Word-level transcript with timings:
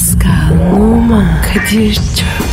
Pascal, 0.00 0.72
Oman, 0.80 1.42
Kadir 1.42 1.94
çok 1.94 2.49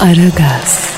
Aragaz, 0.00 0.92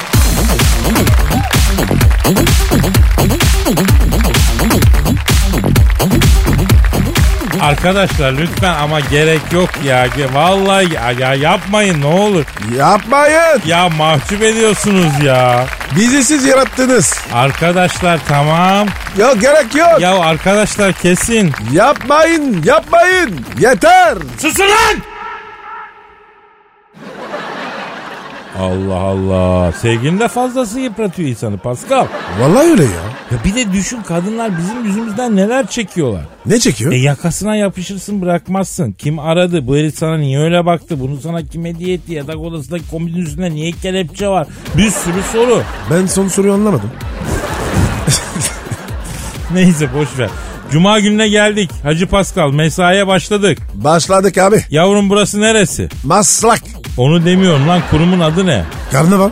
Arkadaşlar 7.60 8.32
lütfen 8.32 8.74
ama 8.74 9.00
gerek 9.00 9.40
yok 9.52 9.70
ya. 9.84 10.06
Vallahi 10.32 10.94
ya, 10.94 11.10
ya 11.10 11.34
yapmayın 11.34 12.00
ne 12.00 12.06
olur. 12.06 12.44
Yapmayın. 12.78 13.62
Ya 13.66 13.88
mahcup 13.88 14.42
ediyorsunuz 14.42 15.12
ya. 15.24 15.66
Bizi 15.96 16.24
siz 16.24 16.44
yarattınız. 16.44 17.14
Arkadaşlar 17.34 18.20
tamam. 18.28 18.88
Yok 19.18 19.40
gerek 19.40 19.74
yok. 19.74 20.00
Ya 20.00 20.18
arkadaşlar 20.18 20.92
kesin. 20.92 21.52
Yapmayın 21.72 22.62
yapmayın. 22.62 23.46
Yeter. 23.58 24.14
Susun 24.38 24.64
lan! 24.64 25.13
Allah 28.60 28.94
Allah. 28.94 29.72
Sevginin 29.72 30.20
de 30.20 30.28
fazlası 30.28 30.80
yıpratıyor 30.80 31.28
insanı 31.28 31.58
Pascal. 31.58 32.06
Vallahi 32.40 32.70
öyle 32.70 32.82
ya. 32.82 32.90
Ya 33.30 33.38
bir 33.44 33.54
de 33.54 33.72
düşün 33.72 34.02
kadınlar 34.02 34.58
bizim 34.58 34.84
yüzümüzden 34.84 35.36
neler 35.36 35.66
çekiyorlar. 35.66 36.22
Ne 36.46 36.58
çekiyor? 36.60 36.92
E 36.92 36.96
yakasına 36.96 37.56
yapışırsın 37.56 38.22
bırakmazsın. 38.22 38.92
Kim 38.92 39.18
aradı? 39.18 39.66
Bu 39.66 39.76
herif 39.76 39.98
sana 39.98 40.16
niye 40.16 40.38
öyle 40.38 40.66
baktı? 40.66 41.00
Bunu 41.00 41.20
sana 41.20 41.42
kim 41.42 41.64
hediye 41.64 41.94
etti? 41.94 42.12
Yatak 42.12 42.36
odasındaki 42.36 42.90
komodin 42.90 43.16
üstünde 43.16 43.50
niye 43.50 43.72
kelepçe 43.72 44.28
var? 44.28 44.46
Bir 44.76 44.90
sürü 44.90 45.22
soru. 45.32 45.62
Ben 45.90 46.06
son 46.06 46.28
soruyu 46.28 46.52
anlamadım. 46.52 46.90
Neyse 49.54 49.88
boş 49.94 50.18
ver. 50.18 50.30
Cuma 50.70 51.00
gününe 51.00 51.28
geldik. 51.28 51.70
Hacı 51.82 52.06
Pascal 52.06 52.50
mesaiye 52.50 53.06
başladık. 53.06 53.58
Başladık 53.74 54.38
abi. 54.38 54.64
Yavrum 54.70 55.10
burası 55.10 55.40
neresi? 55.40 55.88
Maslak. 56.04 56.60
Onu 56.96 57.24
demiyorum 57.24 57.68
lan 57.68 57.80
kurumun 57.90 58.20
adı 58.20 58.46
ne? 58.46 58.64
Karnaval. 58.92 59.30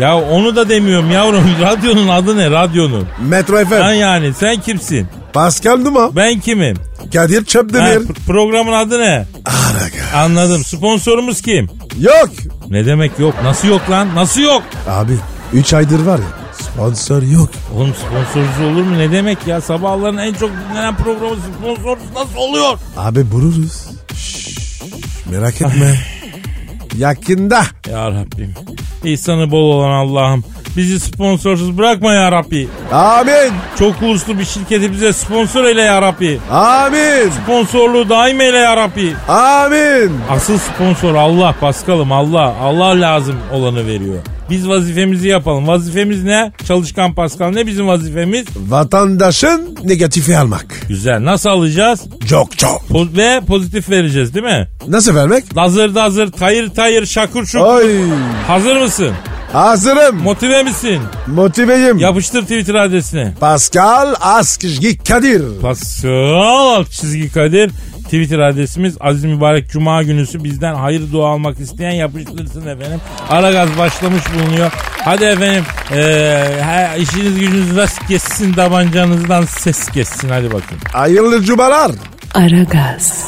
Ya 0.00 0.18
onu 0.18 0.56
da 0.56 0.68
demiyorum 0.68 1.10
yavrum. 1.10 1.44
Radyonun 1.62 2.08
adı 2.08 2.36
ne 2.36 2.50
radyonun? 2.50 3.08
Metro 3.28 3.64
FM. 3.64 3.72
Lan 3.80 3.92
yani 3.92 4.34
sen 4.34 4.60
kimsin? 4.60 5.06
Pascal 5.32 5.76
Numa. 5.78 6.16
Ben 6.16 6.40
kimim? 6.40 6.76
Kadir 7.12 7.38
Ha, 7.38 7.44
Çöpdemir. 7.44 7.86
pr- 7.86 8.14
programın 8.26 8.72
adı 8.72 9.00
ne? 9.00 9.26
Araga. 9.44 10.16
Anladım. 10.24 10.64
Sponsorumuz 10.64 11.42
kim? 11.42 11.70
Yok. 12.00 12.28
Ne 12.70 12.86
demek 12.86 13.18
yok? 13.18 13.34
Nasıl 13.44 13.68
yok 13.68 13.90
lan? 13.90 14.08
Nasıl 14.14 14.40
yok? 14.40 14.62
Abi 14.88 15.12
3 15.52 15.74
aydır 15.74 16.06
var 16.06 16.18
ya 16.18 16.24
sponsor 16.60 17.22
yok. 17.22 17.50
Oğlum 17.76 17.94
sponsorsuz 17.94 18.64
olur 18.64 18.82
mu? 18.82 18.98
Ne 18.98 19.12
demek 19.12 19.46
ya? 19.46 19.60
Sabahların 19.60 20.16
en 20.16 20.32
çok 20.34 20.50
dinlenen 20.50 20.96
programı 20.96 21.36
sponsorsuz 21.60 22.04
nasıl 22.14 22.36
oluyor? 22.36 22.78
Abi 22.96 23.30
buluruz. 23.32 23.84
Şşş, 24.14 24.80
merak 25.30 25.54
etme. 25.54 25.94
Yakında. 26.98 27.62
Ya 27.90 28.10
Rabbim. 28.10 28.54
İhsanı 29.04 29.50
bol 29.50 29.76
olan 29.76 29.90
Allah'ım. 29.90 30.44
Bizi 30.76 31.00
sponsorsuz 31.00 31.78
bırakma 31.78 32.12
ya 32.12 32.32
Rabbi. 32.32 32.68
Amin. 32.92 33.52
Çok 33.78 34.02
uluslu 34.02 34.38
bir 34.38 34.44
şirketi 34.44 34.92
bize 34.92 35.12
sponsor 35.12 35.64
eyle 35.64 35.80
ya 35.82 36.02
Rabbi. 36.02 36.40
Amin. 36.50 37.30
Sponsorluğu 37.42 38.08
daim 38.08 38.40
eyle 38.40 38.58
ya 38.58 38.76
Rabbi. 38.76 39.14
Amin. 39.28 40.12
Asıl 40.30 40.58
sponsor 40.58 41.14
Allah 41.14 41.54
Paskal'ım 41.60 42.12
Allah. 42.12 42.54
Allah 42.62 43.00
lazım 43.00 43.36
olanı 43.52 43.86
veriyor. 43.86 44.18
Biz 44.50 44.68
vazifemizi 44.68 45.28
yapalım. 45.28 45.68
Vazifemiz 45.68 46.24
ne? 46.24 46.52
Çalışkan 46.68 47.14
Pascal 47.14 47.48
ne 47.50 47.66
bizim 47.66 47.88
vazifemiz? 47.88 48.44
Vatandaşın 48.68 49.76
negatifi 49.84 50.38
almak. 50.38 50.66
Güzel. 50.88 51.24
Nasıl 51.24 51.48
alacağız? 51.48 52.00
Çok 52.28 52.58
çok. 52.58 52.82
Po- 52.90 53.16
ve 53.16 53.40
pozitif 53.46 53.90
vereceğiz 53.90 54.34
değil 54.34 54.46
mi? 54.46 54.68
Nasıl 54.88 55.14
vermek? 55.14 55.44
Hazır 55.56 55.94
da 55.94 56.02
hazır, 56.02 56.32
tayır 56.32 56.68
tayır, 56.70 57.06
şakur 57.06 57.46
şukur. 57.46 57.66
Ay. 57.66 57.86
Hazır 58.46 58.76
mısın? 58.76 59.10
Hazırım. 59.52 60.16
Motive 60.16 60.62
misin? 60.62 61.00
Motiveyim. 61.26 61.98
Yapıştır 61.98 62.42
Twitter 62.42 62.74
adresine. 62.74 63.34
Pascal 63.40 64.14
Askışgi 64.20 64.98
Kadir. 64.98 65.42
Pascal 65.62 66.32
alt 66.34 66.90
çizgi 66.90 67.32
Kadir. 67.32 67.70
Twitter 68.10 68.38
adresimiz 68.38 68.96
Aziz 69.00 69.24
Mübarek 69.24 69.70
Cuma 69.70 70.02
günüsü 70.02 70.44
bizden 70.44 70.74
hayır 70.74 71.12
dua 71.12 71.28
almak 71.28 71.60
isteyen 71.60 71.90
yapıştırsın 71.90 72.66
efendim. 72.66 73.00
Aragaz 73.28 73.78
başlamış 73.78 74.22
bulunuyor. 74.34 74.72
Hadi 75.04 75.24
efendim 75.24 75.64
ha, 76.64 76.96
işiniz 76.96 77.40
gücünüz 77.40 77.76
rast 77.76 78.06
kessin 78.08 78.52
tabancanızdan 78.52 79.42
ses 79.42 79.88
kessin 79.88 80.28
hadi 80.28 80.52
bakın. 80.52 80.78
Hayırlı 80.92 81.42
cumalar. 81.44 81.92
Aragaz, 82.34 83.24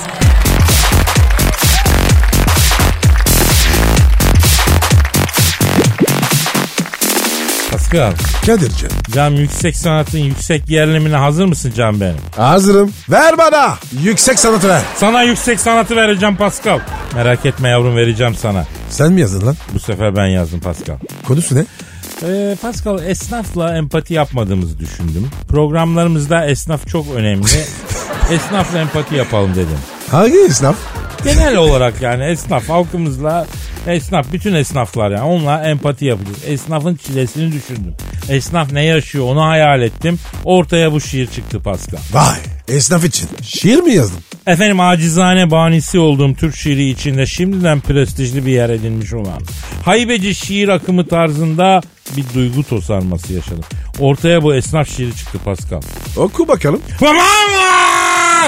Pascal, 7.72 8.12
Kadir'cim. 8.47 8.88
Cam 9.15 9.34
yüksek 9.34 9.77
sanatın 9.77 10.19
yüksek 10.19 10.69
yerlimine 10.69 11.16
hazır 11.16 11.44
mısın 11.44 11.72
Can 11.77 12.00
benim? 12.00 12.16
Hazırım. 12.37 12.93
Ver 13.10 13.38
bana. 13.38 13.75
Yüksek 14.03 14.38
sanatı 14.38 14.69
ver. 14.69 14.83
Sana 14.97 15.22
yüksek 15.22 15.60
sanatı 15.60 15.97
vereceğim 15.97 16.37
Pascal. 16.37 16.78
Merak 17.15 17.47
etme 17.47 17.69
yavrum 17.69 17.97
vereceğim 17.97 18.34
sana. 18.34 18.65
Sen 18.91 19.12
mi 19.12 19.21
yazdın 19.21 19.47
lan? 19.47 19.56
Bu 19.75 19.78
sefer 19.81 20.16
ben 20.16 20.27
yazdım 20.27 20.61
Pascal. 20.61 20.97
Konusu 21.25 21.55
ne? 21.56 21.65
Ee, 22.28 22.56
Pascal 22.62 23.05
esnafla 23.06 23.77
empati 23.77 24.15
yapmadığımızı 24.15 24.78
düşündüm. 24.78 25.31
Programlarımızda 25.49 26.47
esnaf 26.47 26.88
çok 26.88 27.06
önemli. 27.15 27.47
Esnafla 28.31 28.78
empati 28.78 29.15
yapalım 29.15 29.50
dedim. 29.55 29.78
Hangi 30.11 30.38
esnaf? 30.38 30.77
Genel 31.25 31.56
olarak 31.56 32.03
yani 32.03 32.25
esnaf 32.25 32.69
halkımızla 32.69 33.47
esnaf 33.87 34.32
bütün 34.32 34.54
esnaflar 34.54 35.10
yani 35.10 35.22
onunla 35.22 35.65
empati 35.65 36.04
yapacağız. 36.04 36.38
Esnafın 36.47 36.94
çilesini 36.94 37.53
düşündüm. 37.53 37.94
Esnaf 38.28 38.72
ne 38.72 38.84
yaşıyor 38.84 39.25
onu 39.25 39.43
hayal 39.43 39.82
ettim. 39.82 40.19
Ortaya 40.44 40.93
bu 40.93 41.00
şiir 41.00 41.26
çıktı 41.26 41.62
Pascal. 41.62 41.98
Vay. 42.12 42.38
Esnaf 42.69 43.04
için. 43.04 43.28
Şiir 43.43 43.78
mi 43.78 43.94
yazdın? 43.94 44.20
Efendim 44.47 44.81
acizane 44.81 45.50
banisi 45.50 45.98
olduğum 45.98 46.34
Türk 46.34 46.56
şiiri 46.56 46.91
içinde 46.91 47.26
şimdiden 47.26 47.81
prestijli 47.81 48.47
bir 48.47 48.53
yer 48.53 48.70
edinmiş 48.70 49.12
olan 49.12 49.43
haybeci 49.84 50.34
şiir 50.34 50.69
akımı 50.69 51.06
tarzında 51.06 51.81
bir 52.16 52.25
duygu 52.34 52.64
tosarması 52.64 53.32
yaşadım. 53.32 53.64
Ortaya 53.99 54.43
bu 54.43 54.54
esnaf 54.54 54.97
şiiri 54.97 55.16
çıktı 55.16 55.38
Pascal. 55.44 55.81
Oku 56.16 56.49
bakalım. 56.49 56.81
Tamam 57.00 57.25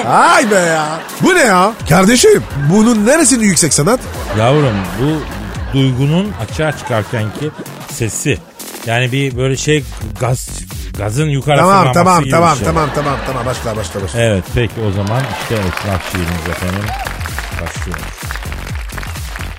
Ay 0.08 0.50
be 0.50 0.54
ya. 0.54 0.86
Bu 1.22 1.34
ne 1.34 1.40
ya? 1.40 1.72
Kardeşim 1.88 2.42
bunun 2.72 3.06
neresinin 3.06 3.44
yüksek 3.44 3.74
sanat? 3.74 4.00
Yavrum 4.38 4.74
bu 5.00 5.20
duygunun 5.78 6.32
açığa 6.42 6.72
çıkarkenki 6.72 7.50
sesi. 7.92 8.38
Yani 8.86 9.12
bir 9.12 9.36
böyle 9.36 9.56
şey 9.56 9.84
gaz 10.20 10.48
gazın 10.98 11.28
yukarı 11.28 11.56
Tamam 11.58 11.92
tamam 11.92 12.20
gibi 12.22 12.30
tamam 12.30 12.52
bir 12.52 12.56
şey. 12.58 12.66
tamam 12.66 12.88
tamam 12.94 13.16
tamam 13.26 13.46
başla 13.46 13.76
başla 13.76 14.02
başla. 14.02 14.20
Evet 14.20 14.44
peki 14.54 14.74
o 14.88 14.92
zaman 14.92 15.20
işte 15.42 15.54
esnaf 15.54 16.10
şiirimiz 16.12 16.48
efendim. 16.50 16.84
Başlıyor. 17.62 17.98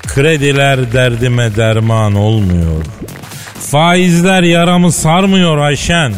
Krediler 0.08 0.94
derdime 0.94 1.56
derman 1.56 2.16
olmuyor. 2.16 2.84
Faizler 3.72 4.44
yaramı 4.44 4.92
sarmıyor 4.92 5.58
Ayşen. 5.58 6.14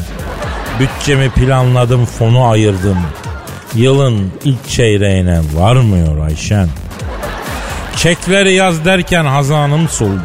Bütçemi 0.79 1.29
planladım 1.29 2.05
fonu 2.05 2.45
ayırdım. 2.49 2.97
Yılın 3.75 4.31
ilk 4.45 4.69
çeyreğine 4.69 5.41
varmıyor 5.55 6.25
Ayşen. 6.25 6.69
Çekleri 7.95 8.53
yaz 8.53 8.85
derken 8.85 9.25
hazanım 9.25 9.89
soldu. 9.89 10.21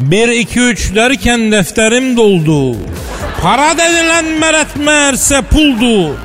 Bir 0.00 0.28
iki 0.28 0.60
üç 0.60 0.94
derken 0.94 1.52
defterim 1.52 2.16
doldu. 2.16 2.76
Para 3.42 3.78
denilen 3.78 4.24
meret 4.24 4.76
meğerse 4.76 5.42
puldu. 5.42 6.16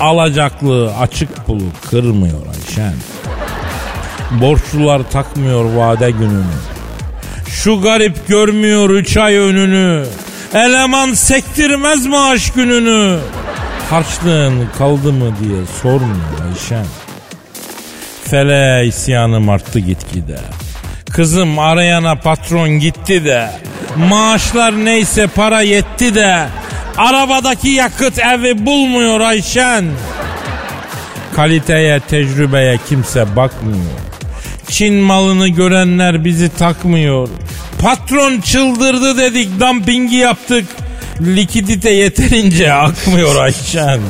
Alacaklı 0.00 0.94
açık 0.96 1.46
pulu 1.46 1.64
kırmıyor 1.90 2.46
Ayşen. 2.46 2.94
Borçlular 4.30 5.10
takmıyor 5.10 5.64
vade 5.64 6.10
gününü. 6.10 6.44
Şu 7.48 7.80
garip 7.80 8.28
görmüyor 8.28 8.90
üç 8.90 9.16
ay 9.16 9.36
önünü. 9.36 10.06
Eleman 10.54 11.14
sektirmez 11.14 12.06
maaş 12.06 12.50
gününü. 12.52 13.18
Harçlığın 13.90 14.68
kaldı 14.78 15.12
mı 15.12 15.34
diye 15.42 15.66
sormuyor 15.82 16.50
Ayşen. 16.52 16.86
fele 18.24 18.86
isyanım 18.86 19.48
arttı 19.48 19.78
gitgide. 19.78 20.38
Kızım 21.10 21.58
arayana 21.58 22.14
patron 22.14 22.68
gitti 22.68 23.24
de. 23.24 23.50
Maaşlar 23.96 24.84
neyse 24.84 25.26
para 25.26 25.60
yetti 25.60 26.14
de. 26.14 26.46
Arabadaki 26.96 27.68
yakıt 27.68 28.18
evi 28.18 28.66
bulmuyor 28.66 29.20
Ayşen. 29.20 29.84
Kaliteye, 31.36 32.00
tecrübeye 32.00 32.78
kimse 32.88 33.36
bakmıyor. 33.36 34.00
Çin 34.68 34.94
malını 34.94 35.48
görenler 35.48 36.24
bizi 36.24 36.56
takmıyor. 36.56 37.28
Patron 37.82 38.40
çıldırdı 38.40 39.18
dedik, 39.18 39.60
dumpingi 39.60 40.16
yaptık. 40.16 40.64
Likidite 41.20 41.90
yeterince 41.90 42.72
akmıyor 42.72 43.36
Ayşen. 43.42 44.00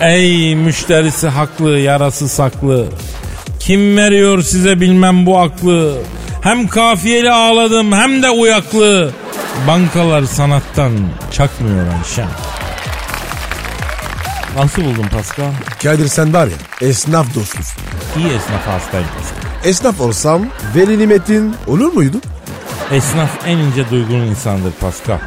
Ey 0.00 0.54
müşterisi 0.54 1.28
haklı, 1.28 1.78
yarası 1.78 2.28
saklı. 2.28 2.86
Kim 3.60 3.96
veriyor 3.96 4.42
size 4.42 4.80
bilmem 4.80 5.26
bu 5.26 5.38
aklı. 5.38 5.98
Hem 6.42 6.68
kafiyeli 6.68 7.30
ağladım 7.30 7.92
hem 7.92 8.22
de 8.22 8.30
uyaklı. 8.30 9.10
Bankalar 9.66 10.22
sanattan 10.22 10.92
çakmıyor 11.32 11.86
Ayşen. 11.98 12.28
Nasıl 14.56 14.84
buldun 14.84 15.06
Pascal? 15.12 15.52
Kadir 15.82 16.08
sen 16.08 16.34
var 16.34 16.46
ya 16.46 16.88
esnaf 16.88 17.26
dostlusun. 17.34 17.82
İyi 18.18 18.26
esnaf 18.26 18.66
hastayım 18.66 19.06
Pascal. 19.18 19.68
Esnaf 19.70 20.00
olsam 20.00 20.46
veli 20.74 20.98
nimetin 20.98 21.54
olur 21.66 21.92
muydu? 21.92 22.16
Esnaf 22.92 23.30
en 23.46 23.58
ince 23.58 23.90
duygulu 23.90 24.24
insandır 24.24 24.72
Pascal. 24.72 25.18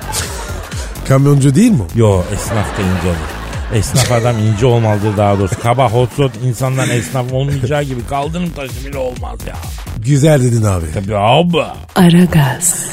Kamyoncu 1.08 1.56
değil 1.56 1.72
mi? 1.72 1.84
Yo 1.96 2.24
esnaf 2.34 2.78
da 2.78 2.82
incedir. 2.82 3.32
Esnaf 3.74 4.12
adam 4.12 4.36
ince 4.40 4.66
olmalıdır 4.66 5.18
daha 5.18 5.40
doğrusu. 5.40 5.60
Kaba 5.64 5.90
hot 5.92 6.20
rod 6.20 6.32
insandan 6.46 6.90
esnaf 6.90 7.34
olmayacağı 7.34 7.84
gibi 7.84 8.06
kaldırım 8.06 8.50
taşı 8.50 8.86
bile 8.86 8.98
olmaz 8.98 9.40
ya. 9.48 9.56
Güzel 9.98 10.44
dedin 10.44 10.64
abi. 10.64 10.86
Tabii 10.94 11.18
abi. 11.18 11.58
Aragaz, 11.96 12.86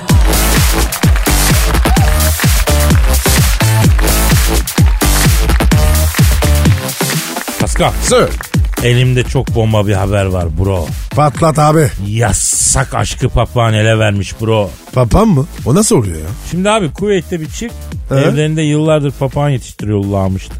Pascal 7.60 7.92
Sir. 8.02 8.47
Elimde 8.84 9.24
çok 9.24 9.54
bomba 9.54 9.86
bir 9.86 9.92
haber 9.94 10.24
var 10.24 10.46
bro. 10.58 10.86
Patlat 11.16 11.58
abi. 11.58 11.88
Yasak 12.06 12.94
aşkı 12.94 13.28
papağan 13.28 13.74
ele 13.74 13.98
vermiş 13.98 14.40
bro. 14.40 14.70
Papam 14.92 15.28
mı? 15.28 15.46
O 15.66 15.74
nasıl 15.74 15.96
oluyor 15.96 16.16
ya? 16.16 16.26
Şimdi 16.50 16.70
abi 16.70 16.92
Kuveyt'te 16.92 17.40
bir 17.40 17.48
çift 17.48 17.74
He? 18.08 18.14
evlerinde 18.14 18.62
yıllardır 18.62 19.10
papağan 19.10 19.48
yetiştiriyorlarmıştı. 19.50 20.54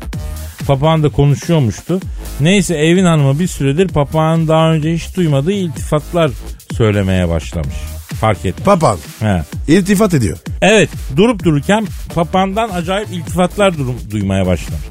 Papağan 0.66 1.02
da 1.02 1.08
konuşuyormuştu. 1.08 2.00
Neyse 2.40 2.74
evin 2.74 3.04
hanımı 3.04 3.38
bir 3.38 3.46
süredir 3.46 3.88
papağanın 3.88 4.48
daha 4.48 4.72
önce 4.72 4.94
hiç 4.94 5.16
duymadığı 5.16 5.52
iltifatlar 5.52 6.30
söylemeye 6.76 7.28
başlamış. 7.28 7.74
Fark 8.20 8.44
etti. 8.44 8.62
Papan. 8.62 8.98
He. 9.20 9.42
İltifat 9.68 10.14
ediyor. 10.14 10.38
Evet 10.62 10.90
durup 11.16 11.44
dururken 11.44 11.86
papağandan 12.14 12.70
acayip 12.70 13.08
iltifatlar 13.12 13.72
durum- 13.78 14.10
duymaya 14.10 14.46
başlamış. 14.46 14.82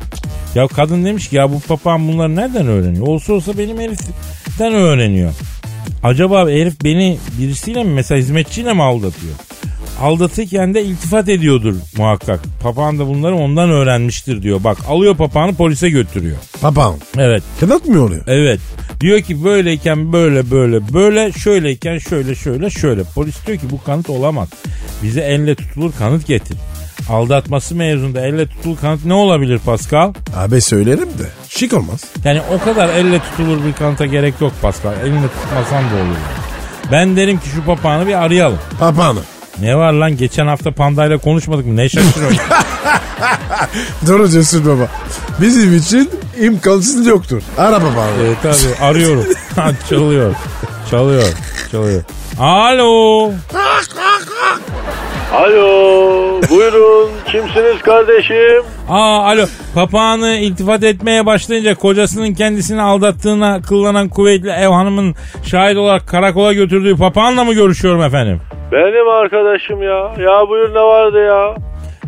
Ya 0.56 0.68
kadın 0.68 1.06
demiş 1.06 1.30
ki 1.30 1.36
ya 1.36 1.52
bu 1.52 1.60
papağan 1.60 2.08
bunları 2.08 2.36
nereden 2.36 2.68
öğreniyor? 2.68 3.08
Olsa 3.08 3.34
olsa 3.34 3.58
benim 3.58 3.78
heriften 3.80 4.74
öğreniyor. 4.74 5.32
Acaba 6.04 6.50
herif 6.50 6.84
beni 6.84 7.18
birisiyle 7.40 7.84
mi 7.84 7.94
mesela 7.94 8.20
hizmetçiyle 8.20 8.74
mi 8.74 8.84
aldatıyor? 8.84 9.34
Aldatırken 10.02 10.74
de 10.74 10.84
iltifat 10.84 11.30
ediyordur 11.30 11.76
muhakkak. 11.98 12.40
Papağan 12.64 13.00
da 13.00 13.08
bunları 13.08 13.36
ondan 13.36 13.70
öğrenmiştir 13.70 14.42
diyor. 14.44 14.64
Bak 14.64 14.78
alıyor 14.88 15.16
papağanı 15.18 15.56
polise 15.56 15.90
götürüyor. 15.90 16.38
Papan. 16.62 16.96
Evet 17.18 17.44
Kanat 17.60 17.86
mı 17.86 18.02
oluyor? 18.02 18.24
Evet. 18.28 18.60
Diyor 19.02 19.22
ki 19.22 19.44
böyleyken 19.44 20.14
böyle 20.14 20.52
böyle 20.52 20.94
böyle 20.94 21.32
şöyleyken 21.32 21.98
şöyle 21.98 22.36
şöyle 22.36 22.70
şöyle. 22.70 23.04
Polis 23.04 23.48
diyor 23.48 23.58
ki 23.58 23.66
bu 23.72 23.84
kanıt 23.84 24.10
olamaz. 24.10 24.50
Bize 25.04 25.22
elle 25.22 25.56
tutulur 25.56 25.92
kanıt 26.00 26.28
getir. 26.28 26.58
Aldatması 27.10 27.76
mevzunda 27.76 28.22
elle 28.22 28.48
tutulur 28.48 28.78
kanıt 28.78 29.06
ne 29.06 29.14
olabilir 29.14 29.60
Pascal? 29.66 30.14
Abi 30.38 30.62
söylerim 30.62 31.10
de. 31.10 31.28
Şık 31.50 31.74
olmaz. 31.74 32.04
Yani 32.24 32.42
o 32.56 32.64
kadar 32.66 32.90
elle 32.90 33.20
tutulur 33.20 33.66
bir 33.66 33.74
kanıta 33.74 34.06
gerek 34.06 34.34
yok 34.42 34.52
Pascal. 34.62 34.94
Elinde 35.04 35.28
tutmasan 35.28 35.84
da 35.84 35.96
olur. 35.96 36.18
Ben 36.92 37.16
derim 37.18 37.38
ki 37.40 37.50
şu 37.56 37.64
papağanı 37.66 38.08
bir 38.08 38.14
arayalım. 38.14 38.60
Papanı. 38.80 39.20
Ne 39.62 39.76
var 39.78 39.94
lan 39.94 40.18
geçen 40.18 40.48
hafta 40.48 40.72
pandayla 40.72 41.18
konuşmadık 41.18 41.66
mı? 41.66 41.76
Ne 41.76 41.90
şaşırıyorsun? 41.90 42.40
Doğru 44.08 44.32
diyorsun 44.32 44.66
baba. 44.66 44.88
Bizim 45.42 45.78
için 45.78 46.10
imkansız 46.40 47.08
yoktur. 47.08 47.42
Ara 47.58 47.80
papanı. 47.80 48.12
ee, 48.24 48.34
tabii 48.44 48.84
arıyorum. 48.86 49.26
çalıyor. 49.90 50.36
Çalıyor. 50.92 51.24
Çalıyor. 51.72 52.04
Alo. 52.40 53.32
Alo, 55.34 56.42
buyurun. 56.50 57.10
Kimsiniz 57.26 57.82
kardeşim? 57.82 58.64
Aa 58.90 59.24
alo 59.26 59.46
papağanı 59.76 60.30
iltifat 60.38 60.84
etmeye 60.84 61.26
başlayınca 61.26 61.76
kocasının 61.76 62.34
kendisini 62.34 62.82
aldattığına 62.82 63.62
kıllanan 63.62 64.10
kuvvetli 64.10 64.50
ev 64.50 64.68
hanımın 64.70 65.16
şahit 65.44 65.78
olarak 65.78 66.08
karakola 66.08 66.54
götürdüğü 66.54 66.98
papağanla 66.98 67.44
mı 67.44 67.54
görüşüyorum 67.54 68.02
efendim? 68.04 68.42
Benim 68.72 69.10
arkadaşım 69.10 69.84
ya. 69.84 70.12
Ya 70.20 70.50
buyur 70.50 70.70
ne 70.76 70.80
vardı 70.82 71.26
ya? 71.26 71.56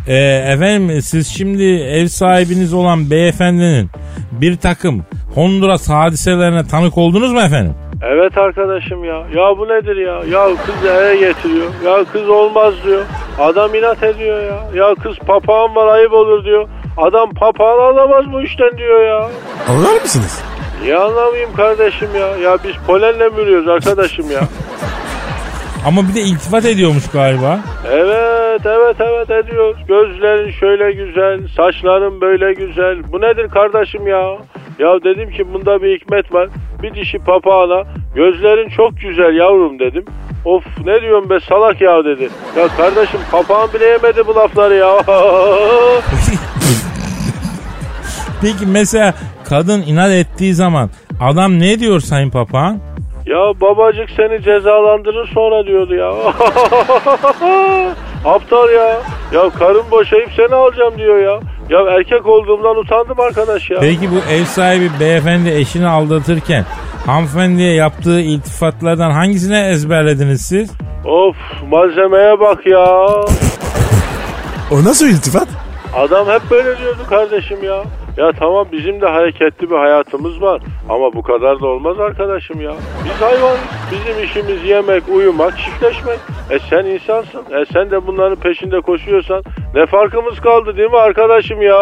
Ee, 0.10 0.16
efendim 0.54 1.02
siz 1.02 1.28
şimdi 1.28 1.64
ev 1.82 2.08
sahibiniz 2.08 2.74
olan 2.74 3.12
beyefendinin 3.12 3.90
bir 4.32 4.58
takım 4.58 5.06
Honduras 5.36 5.90
hadiselerine 5.90 6.68
tanık 6.68 6.98
oldunuz 6.98 7.32
mu 7.34 7.42
efendim? 7.42 7.74
Evet 8.04 8.38
arkadaşım 8.38 9.04
ya. 9.04 9.16
Ya 9.16 9.58
bu 9.58 9.66
nedir 9.68 9.96
ya? 9.96 10.40
Ya 10.40 10.56
kız 10.66 10.90
eve 10.92 11.16
getiriyor. 11.16 11.68
Ya 11.86 12.06
kız 12.14 12.30
olmaz 12.30 12.74
diyor. 12.86 13.06
Adam 13.40 13.76
inat 13.76 14.04
ediyor 14.04 14.42
ya. 14.42 14.60
Ya 14.76 14.96
kız 15.04 15.18
papağan 15.28 15.76
var 15.76 15.88
ayıp 15.88 16.14
olur 16.14 16.46
diyor. 16.46 16.68
Adam 16.98 17.34
papağan 17.34 17.94
alamaz 17.94 18.26
bu 18.34 18.42
işten 18.42 18.78
diyor 18.78 19.08
ya. 19.08 19.30
Anlar 19.70 20.02
mısınız? 20.02 20.42
Niye 20.82 20.98
anlamayayım 20.98 21.54
kardeşim 21.56 22.10
ya? 22.20 22.50
Ya 22.50 22.58
biz 22.64 22.76
polenle 22.88 23.30
mi 23.30 23.72
arkadaşım 23.72 24.32
ya? 24.32 24.42
Ama 25.86 26.02
bir 26.10 26.16
de 26.16 26.22
iltifat 26.22 26.66
ediyormuş 26.66 27.08
galiba. 27.14 27.60
Evet 27.92 28.39
evet 28.66 28.96
evet 29.00 29.30
ediyor. 29.30 29.76
Gözlerin 29.88 30.52
şöyle 30.52 30.92
güzel, 30.92 31.48
saçların 31.48 32.22
böyle 32.22 32.54
güzel. 32.54 33.12
Bu 33.12 33.22
nedir 33.22 33.48
kardeşim 33.50 34.08
ya? 34.08 34.38
Ya 34.80 35.04
dedim 35.04 35.32
ki 35.32 35.54
bunda 35.54 35.82
bir 35.82 35.96
hikmet 36.00 36.34
var. 36.34 36.50
Bir 36.84 36.94
dişi 36.94 37.20
papağana 37.20 37.84
gözlerin 38.16 38.70
çok 38.70 39.00
güzel 39.02 39.36
yavrum 39.36 39.80
dedim. 39.80 40.06
Of 40.46 40.64
ne 40.86 41.02
diyorsun 41.02 41.30
be 41.30 41.40
salak 41.40 41.82
ya 41.82 42.06
dedi. 42.06 42.30
Ya 42.58 42.68
kardeşim 42.68 43.20
papağan 43.32 43.74
bile 43.74 43.86
yemedi 43.86 44.28
bu 44.28 44.36
lafları 44.36 44.76
ya. 44.76 44.98
Peki 48.42 48.66
mesela 48.68 49.14
kadın 49.50 49.82
inat 49.82 50.12
ettiği 50.12 50.54
zaman 50.54 50.90
adam 51.22 51.60
ne 51.60 51.80
diyor 51.80 52.00
sayın 52.00 52.30
papağan? 52.30 52.80
ya 53.30 53.62
babacık 53.62 54.10
seni 54.10 54.42
cezalandırır 54.44 55.28
sonra 55.28 55.66
diyordu 55.66 55.96
ya. 55.96 56.12
Aptal 58.26 58.70
ya. 58.70 59.02
Ya 59.34 59.50
karın 59.60 59.92
boşayıp 59.92 60.30
seni 60.36 60.56
alacağım 60.56 60.98
diyor 60.98 61.18
ya. 61.18 61.40
Ya 61.70 61.80
erkek 61.96 62.26
olduğumdan 62.26 62.78
utandım 62.78 63.20
arkadaş 63.20 63.70
ya. 63.70 63.78
Peki 63.80 64.12
bu 64.12 64.32
ev 64.34 64.44
sahibi 64.44 64.90
beyefendi 65.00 65.50
eşini 65.50 65.88
aldatırken 65.88 66.66
hanımefendiye 67.06 67.74
yaptığı 67.74 68.20
iltifatlardan 68.20 69.12
hangisine 69.12 69.70
ezberlediniz 69.70 70.42
siz? 70.42 70.72
Of 71.06 71.36
malzemeye 71.72 72.40
bak 72.40 72.66
ya. 72.66 73.06
O 74.72 74.84
nasıl 74.84 75.08
iltifat? 75.08 75.48
Adam 75.96 76.28
hep 76.28 76.42
böyle 76.52 76.78
diyordu 76.78 77.02
kardeşim 77.10 77.64
ya. 77.64 77.84
Ya 78.18 78.32
tamam 78.40 78.68
bizim 78.72 79.02
de 79.02 79.06
hareketli 79.08 79.70
bir 79.70 79.76
hayatımız 79.76 80.42
var. 80.42 80.62
Ama 80.90 81.14
bu 81.14 81.22
kadar 81.24 81.60
da 81.60 81.68
olmaz 81.68 82.00
arkadaşım 82.00 82.62
ya. 82.62 82.72
Biz 83.06 83.22
hayvan. 83.22 83.58
Bizim 83.92 84.24
işimiz 84.24 84.64
yemek, 84.64 85.04
uyumak, 85.10 85.58
çiftleşmek. 85.58 86.20
E 86.50 86.60
sen 86.70 86.86
insansın. 86.86 87.42
E 87.52 87.66
sen 87.74 87.92
de 87.92 88.08
bunların 88.08 88.36
peşinde 88.36 88.82
koşuyorsan 88.82 89.44
ne 89.76 89.86
farkımız 89.86 90.40
kaldı 90.40 90.78
değil 90.78 90.90
mi 90.92 90.98
arkadaşım 90.98 91.62
ya? 91.62 91.78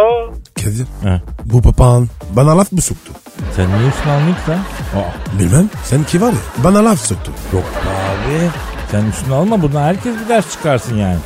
Kadir. 0.64 0.88
He. 1.04 1.22
Bu 1.46 1.62
papağan 1.62 2.08
bana 2.36 2.58
laf 2.58 2.72
mı 2.72 2.82
soktu? 2.82 3.12
Sen 3.56 3.66
niye 3.68 4.16
almayık 4.18 4.50
lan? 4.50 4.56
Aa, 5.02 5.40
Bilmem. 5.40 5.70
Sen 5.84 6.04
ki 6.04 6.22
var 6.22 6.32
ya 6.32 6.64
bana 6.64 6.86
laf 6.86 7.00
soktu. 7.00 7.32
yok 7.54 7.64
be 7.64 7.90
abi. 7.90 8.50
Sen 8.92 9.06
üstüne 9.10 9.36
alma 9.36 9.62
buradan 9.62 9.82
herkes 9.84 10.16
bir 10.24 10.30
ders 10.30 10.52
çıkarsın 10.52 10.98
yani. 10.98 11.18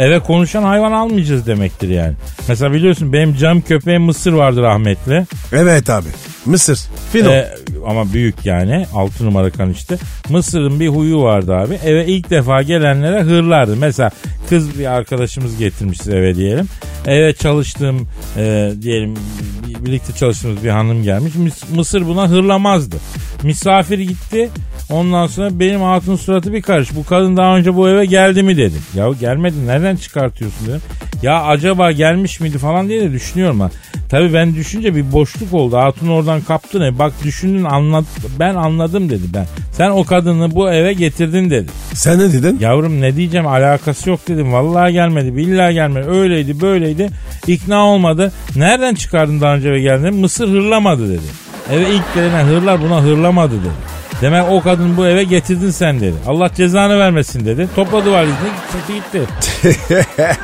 Eve 0.00 0.20
konuşan 0.20 0.62
hayvan 0.62 0.92
almayacağız 0.92 1.46
demektir 1.46 1.88
yani. 1.88 2.12
Mesela 2.48 2.72
biliyorsun 2.72 3.12
benim 3.12 3.34
cam 3.34 3.60
köpeğim 3.60 4.02
Mısır 4.02 4.32
vardı 4.32 4.62
rahmetli. 4.62 5.26
Evet 5.52 5.90
abi. 5.90 6.08
Mısır. 6.46 6.78
Fino. 7.12 7.30
Ee, 7.30 7.48
ama 7.86 8.12
büyük 8.12 8.46
yani 8.46 8.86
6 8.94 9.26
numara 9.26 9.50
kanişte. 9.50 9.98
Mısır'ın 10.28 10.80
bir 10.80 10.88
huyu 10.88 11.22
vardı 11.22 11.54
abi. 11.54 11.74
Eve 11.74 12.06
ilk 12.06 12.30
defa 12.30 12.62
gelenlere 12.62 13.22
hırlardı. 13.22 13.76
Mesela 13.76 14.10
kız 14.48 14.78
bir 14.78 14.86
arkadaşımız 14.86 15.58
getirmişiz 15.58 16.08
eve 16.08 16.34
diyelim. 16.34 16.66
Eve 17.06 17.32
çalıştığım 17.32 18.08
e, 18.36 18.72
diyelim 18.82 19.14
birlikte 19.66 20.12
çalıştığımız 20.12 20.64
bir 20.64 20.68
hanım 20.68 21.02
gelmiş. 21.02 21.32
Mısır 21.74 22.06
buna 22.06 22.28
hırlamazdı. 22.28 22.96
Misafir 23.42 23.98
gitti. 23.98 24.50
Ondan 24.90 25.26
sonra 25.26 25.60
benim 25.60 25.80
hatun 25.80 26.16
suratı 26.16 26.52
bir 26.52 26.62
karış. 26.62 26.96
Bu 26.96 27.04
kadın 27.04 27.36
daha 27.36 27.56
önce 27.56 27.74
bu 27.74 27.88
eve 27.88 28.06
geldi 28.06 28.42
mi 28.42 28.56
dedim. 28.56 28.82
Ya 28.94 29.08
gelmedi 29.20 29.66
nereden 29.66 29.96
çıkartıyorsun 29.96 30.66
dedim. 30.66 30.80
Ya 31.22 31.42
acaba 31.42 31.92
gelmiş 31.92 32.40
miydi 32.40 32.58
falan 32.58 32.88
diye 32.88 33.00
de 33.00 33.12
düşünüyorum 33.12 33.60
ha. 33.60 33.70
Tabii 34.10 34.34
ben 34.34 34.54
düşünce 34.54 34.94
bir 34.94 35.12
boşluk 35.12 35.54
oldu. 35.54 35.76
Hatun 35.76 36.08
oradan 36.08 36.40
kaptı 36.40 36.80
ne? 36.80 36.98
Bak 36.98 37.12
düşündün 37.24 37.64
anlat 37.64 38.04
ben 38.38 38.54
anladım 38.54 39.10
dedi 39.10 39.22
ben. 39.34 39.46
Sen 39.72 39.90
o 39.90 40.04
kadını 40.04 40.54
bu 40.54 40.70
eve 40.72 40.92
getirdin 40.92 41.50
dedi. 41.50 41.70
Sen 41.94 42.18
ne 42.18 42.32
dedin? 42.32 42.58
Yavrum 42.60 43.00
ne 43.00 43.16
diyeceğim 43.16 43.46
alakası 43.46 44.10
yok 44.10 44.20
dedim. 44.28 44.52
Vallahi 44.52 44.92
gelmedi 44.92 45.36
billahi 45.36 45.74
gelmedi. 45.74 46.08
Öyleydi 46.08 46.60
böyleydi. 46.60 47.10
İkna 47.46 47.86
olmadı. 47.86 48.32
Nereden 48.56 48.94
çıkardın 48.94 49.40
daha 49.40 49.54
önce 49.54 49.68
eve 49.68 49.80
geldin? 49.80 50.14
Mısır 50.14 50.48
hırlamadı 50.48 51.08
dedi. 51.08 51.26
Eve 51.72 51.90
ilk 51.90 52.14
gelen 52.14 52.44
hırlar 52.44 52.82
buna 52.82 53.02
hırlamadı 53.02 53.52
dedi. 53.60 53.99
Demek 54.20 54.44
o 54.50 54.62
kadını 54.62 54.96
bu 54.96 55.06
eve 55.06 55.24
getirdin 55.24 55.70
sen 55.70 56.00
dedi. 56.00 56.16
Allah 56.26 56.50
cezanı 56.56 56.98
vermesin 56.98 57.46
dedi. 57.46 57.68
Topladı 57.76 58.12
valizini 58.12 58.48
gitti 58.88 58.94
gitti. 58.94 59.26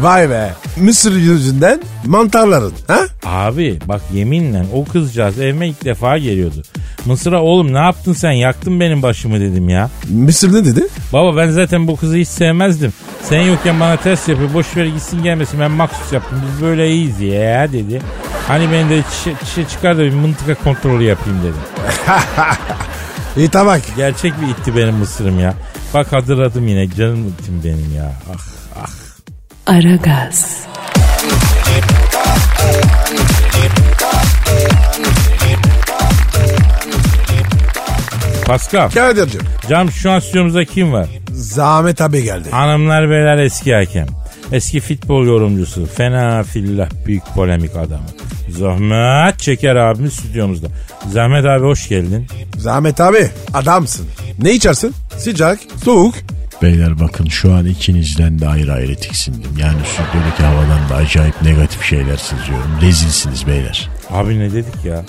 Vay 0.00 0.30
be. 0.30 0.50
Mısır 0.76 1.16
yüzünden 1.16 1.80
mantarların. 2.06 2.72
Ha? 2.88 3.00
Abi 3.24 3.78
bak 3.84 4.00
yeminle 4.12 4.62
o 4.74 4.84
kızcağız 4.84 5.40
evime 5.40 5.68
ilk 5.68 5.84
defa 5.84 6.18
geliyordu. 6.18 6.62
Mısır'a 7.04 7.42
oğlum 7.42 7.74
ne 7.74 7.78
yaptın 7.78 8.12
sen 8.12 8.32
yaktın 8.32 8.80
benim 8.80 9.02
başımı 9.02 9.40
dedim 9.40 9.68
ya. 9.68 9.90
Mısır 10.10 10.52
ne 10.52 10.64
dedi? 10.64 10.86
Baba 11.12 11.36
ben 11.36 11.50
zaten 11.50 11.88
bu 11.88 11.96
kızı 11.96 12.16
hiç 12.16 12.28
sevmezdim. 12.28 12.92
Sen 13.22 13.40
yokken 13.40 13.80
bana 13.80 13.96
ters 13.96 14.28
yapıyor. 14.28 14.54
Boş 14.54 14.76
ver 14.76 14.86
gitsin 14.86 15.22
gelmesin 15.22 15.60
ben 15.60 15.70
maksus 15.70 16.12
yaptım. 16.12 16.42
Biz 16.52 16.62
böyle 16.62 16.90
iyiyiz 16.90 17.20
ya 17.20 17.72
dedi. 17.72 18.02
Hani 18.48 18.72
ben 18.72 18.90
de 18.90 19.02
çişe, 19.10 19.34
çişe 19.44 19.68
çıkar 19.68 19.96
da 19.98 20.02
bir 20.02 20.12
mıntıka 20.14 20.54
kontrolü 20.54 21.04
yapayım 21.04 21.38
dedim. 21.42 21.60
İyi 23.36 23.48
tamam. 23.48 23.78
Gerçek 23.96 24.32
bir 24.40 24.48
itti 24.48 24.76
benim 24.76 24.94
mısırım 24.94 25.40
ya. 25.40 25.54
Bak 25.94 26.12
hatırladım 26.12 26.68
yine 26.68 26.90
canım 26.90 27.28
ittim 27.28 27.60
benim 27.64 27.94
ya. 27.96 28.12
Ah 28.32 28.38
ah. 28.82 28.90
Aragaz, 29.66 30.66
Pascal. 38.46 38.90
Kadir'cim. 38.90 39.40
Cam 39.68 39.90
şu 39.90 40.10
an 40.10 40.18
stüdyomuzda 40.18 40.64
kim 40.64 40.92
var? 40.92 41.06
Zahmet 41.30 42.00
abi 42.00 42.22
geldi. 42.22 42.50
Hanımlar 42.50 43.10
beyler 43.10 43.36
eski 43.38 43.74
hakem. 43.74 44.06
Eski 44.52 44.80
futbol 44.80 45.26
yorumcusu. 45.26 45.86
Fena 45.86 46.42
fillah 46.42 46.88
büyük 47.06 47.22
polemik 47.34 47.76
adamı. 47.76 48.06
Zahmet 48.58 49.38
Çeker 49.38 49.76
abimiz 49.76 50.12
stüdyomuzda. 50.12 50.66
Zahmet 51.12 51.44
abi 51.44 51.64
hoş 51.64 51.88
geldin. 51.88 52.26
Zahmet 52.56 53.00
abi 53.00 53.30
adamsın. 53.54 54.06
Ne 54.42 54.52
içersin? 54.52 54.94
Sıcak, 55.18 55.58
soğuk. 55.84 56.14
Beyler 56.62 57.00
bakın 57.00 57.26
şu 57.26 57.52
an 57.54 57.66
ikinizden 57.66 58.38
de 58.38 58.48
ayrı 58.48 58.72
ayrı 58.72 58.96
tiksindim. 58.96 59.50
Yani 59.58 59.78
stüdyodaki 59.86 60.42
havadan 60.42 60.88
da 60.90 60.94
acayip 60.94 61.42
negatif 61.42 61.82
şeyler 61.82 62.16
seziyorum. 62.16 62.70
Rezilsiniz 62.82 63.46
beyler. 63.46 63.88
Abi 64.10 64.38
ne 64.38 64.52
dedik 64.52 64.84
ya? 64.84 65.04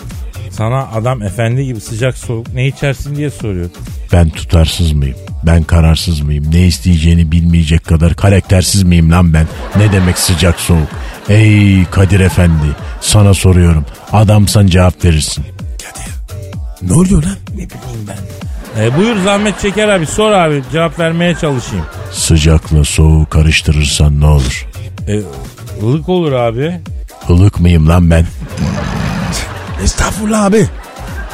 Sana 0.52 0.88
adam 0.88 1.22
efendi 1.22 1.66
gibi 1.66 1.82
sıcak 1.82 2.18
soğuk 2.18 2.54
ne 2.54 2.68
içersin 2.68 3.16
diye 3.16 3.30
soruyor. 3.30 3.70
Ben 4.14 4.30
tutarsız 4.30 4.92
mıyım? 4.92 5.16
Ben 5.46 5.64
kararsız 5.64 6.22
mıyım? 6.22 6.46
Ne 6.52 6.68
isteyeceğini 6.68 7.32
bilmeyecek 7.32 7.84
kadar 7.86 8.16
karaktersiz 8.16 8.84
miyim 8.84 9.12
lan 9.12 9.34
ben? 9.34 9.48
Ne 9.76 9.92
demek 9.92 10.18
sıcak 10.18 10.60
soğuk? 10.60 10.88
Ey 11.30 11.86
Kadir 11.92 12.20
Efendi 12.20 12.66
sana 13.02 13.34
soruyorum. 13.34 13.86
Adamsan 14.14 14.68
cevap 14.68 15.06
verirsin. 15.06 15.46
Ne 16.82 16.94
oluyor 16.94 17.24
lan? 17.24 17.36
Ne 17.52 17.58
bileyim 17.58 18.08
ben. 18.08 18.18
E, 18.84 18.98
buyur 18.98 19.16
Zahmet 19.24 19.60
Çeker 19.62 19.88
abi 19.88 20.06
sor 20.06 20.32
abi 20.32 20.64
cevap 20.72 21.00
vermeye 21.00 21.36
çalışayım. 21.36 21.86
Sıcakla 22.12 22.84
soğuğu 22.84 23.26
karıştırırsan 23.30 24.22
ne 24.22 24.26
olur? 24.26 24.68
E, 25.08 25.22
ılık 25.84 26.10
olur 26.10 26.32
abi. 26.32 26.80
Ilık 27.30 27.60
mıyım 27.60 27.90
lan 27.90 28.10
ben? 28.12 28.26
Estağfurullah 29.84 30.44
abi. 30.44 30.68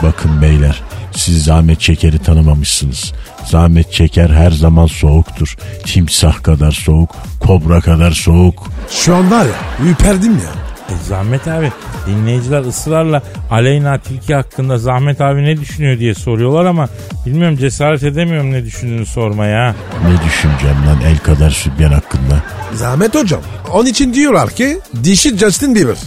Bakın 0.03 0.41
beyler 0.41 0.81
siz 1.16 1.44
Zahmet 1.44 1.80
Çeker'i 1.82 2.20
tanımamışsınız. 2.20 3.13
Zahmet 3.46 3.94
Çeker 3.94 4.30
her 4.30 4.51
zaman 4.51 4.86
soğuktur. 4.86 5.58
Timsah 5.86 6.44
kadar 6.44 6.72
soğuk, 6.72 7.16
kobra 7.39 7.82
kadar 7.82 8.12
soğuk. 8.12 8.68
Şu 8.92 9.16
an 9.16 9.32
var 9.32 9.46
ya 9.46 9.86
ürperdim 9.89 10.32
ya. 10.34 10.70
E, 10.89 10.94
Zahmet 11.08 11.48
abi 11.48 11.72
dinleyiciler 12.08 12.62
ısrarla 12.62 13.24
Aleyna 13.51 13.98
Tilki 13.98 14.36
hakkında 14.36 14.78
Zahmet 14.78 15.22
abi 15.22 15.44
ne 15.44 15.58
düşünüyor 15.58 16.00
diye 16.00 16.13
soruyorlar 16.16 16.66
ama 16.66 16.89
bilmiyorum 17.25 17.58
cesaret 17.58 18.04
edemiyorum 18.04 18.51
ne 18.51 18.66
düşündüğünü 18.66 19.06
sormaya. 19.06 19.75
Ne 20.08 20.28
düşüneceğim 20.28 20.78
lan 20.88 21.01
el 21.06 21.18
kadar 21.18 21.50
sübyen 21.50 21.92
hakkında? 21.92 22.44
Zahmet 22.74 23.16
hocam. 23.16 23.42
Onun 23.74 23.86
için 23.86 24.13
diyorlar 24.13 24.50
ki 24.50 24.80
dişi 25.04 25.38
Justin 25.38 25.75
Bieber. 25.75 25.98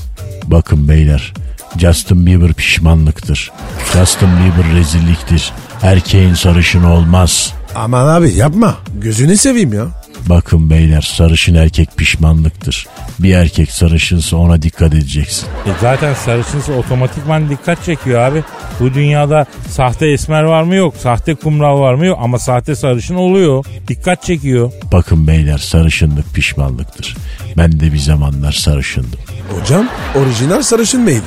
Bakın 0.45 0.89
beyler 0.89 1.33
Justin 1.79 2.27
Bieber 2.27 2.53
pişmanlıktır. 2.53 3.51
Justin 3.93 4.29
Bieber 4.29 4.75
rezilliktir. 4.77 5.53
Erkeğin 5.83 6.35
sarışını 6.35 6.93
olmaz. 6.93 7.55
Aman 7.75 8.07
abi 8.09 8.33
yapma. 8.35 8.75
Gözünü 9.01 9.37
seveyim 9.37 9.73
ya. 9.73 9.87
Bakın 10.27 10.71
beyler 10.71 11.01
sarışın 11.01 11.55
erkek 11.55 11.97
pişmanlıktır. 11.97 12.87
Bir 13.19 13.35
erkek 13.35 13.73
sarışınsa 13.73 14.37
ona 14.37 14.63
dikkat 14.63 14.95
edeceksin. 14.95 15.47
E 15.67 15.71
zaten 15.81 16.15
sarışınsa 16.15 16.73
otomatikman 16.73 17.51
dikkat 17.51 17.85
çekiyor 17.85 18.21
abi. 18.21 18.45
Bu 18.81 18.95
dünyada 18.95 19.47
sahte 19.69 20.07
esmer 20.07 20.43
var 20.43 20.63
mı 20.63 20.75
yok. 20.75 20.95
Sahte 21.03 21.35
kumral 21.35 21.81
var 21.81 21.95
mı 21.95 22.07
yok. 22.07 22.19
Ama 22.23 22.39
sahte 22.39 22.75
sarışın 22.75 23.15
oluyor. 23.15 23.65
Dikkat 23.89 24.23
çekiyor. 24.23 24.73
Bakın 24.93 25.27
beyler 25.27 25.59
sarışınlık 25.59 26.35
pişmanlıktır. 26.35 27.17
Ben 27.57 27.81
de 27.81 27.93
bir 27.93 27.99
zamanlar 27.99 28.53
sarışındım. 28.53 29.21
Hocam 29.61 29.89
orijinal 30.15 30.63
sarışın 30.63 31.01
mıydı? 31.01 31.25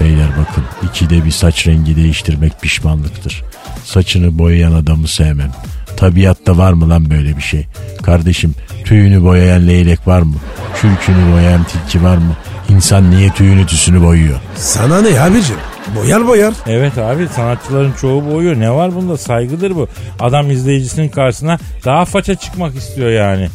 Beyler 0.00 0.28
bakın 0.40 0.64
ikide 0.88 1.24
bir 1.24 1.30
saç 1.30 1.66
rengi 1.66 1.96
değiştirmek 1.96 2.60
pişmanlıktır. 2.60 3.42
Saçını 3.84 4.38
boyayan 4.38 4.72
adamı 4.72 5.08
sevmem. 5.08 5.52
Tabiatta 5.96 6.58
var 6.58 6.72
mı 6.72 6.88
lan 6.90 7.10
böyle 7.10 7.36
bir 7.36 7.42
şey? 7.42 7.66
Kardeşim 8.02 8.54
tüyünü 8.84 9.22
boyayan 9.24 9.66
leylek 9.68 10.08
var 10.08 10.20
mı? 10.22 10.34
Kürkünü 10.74 11.32
boyayan 11.32 11.64
tilki 11.64 12.04
var 12.04 12.16
mı? 12.16 12.36
İnsan 12.68 13.10
niye 13.10 13.30
tüyünü 13.30 13.66
tüsünü 13.66 14.02
boyuyor? 14.02 14.40
Sana 14.56 15.00
ne 15.02 15.20
abicim? 15.20 15.56
Boyar 15.96 16.26
boyar. 16.26 16.54
Evet 16.66 16.98
abi 16.98 17.28
sanatçıların 17.36 17.92
çoğu 17.92 18.32
boyuyor. 18.32 18.60
Ne 18.60 18.70
var 18.70 18.94
bunda 18.94 19.16
saygıdır 19.16 19.74
bu. 19.74 19.88
Adam 20.20 20.50
izleyicisinin 20.50 21.08
karşısına 21.08 21.58
daha 21.84 22.04
faça 22.04 22.34
çıkmak 22.34 22.76
istiyor 22.76 23.10
yani. 23.10 23.48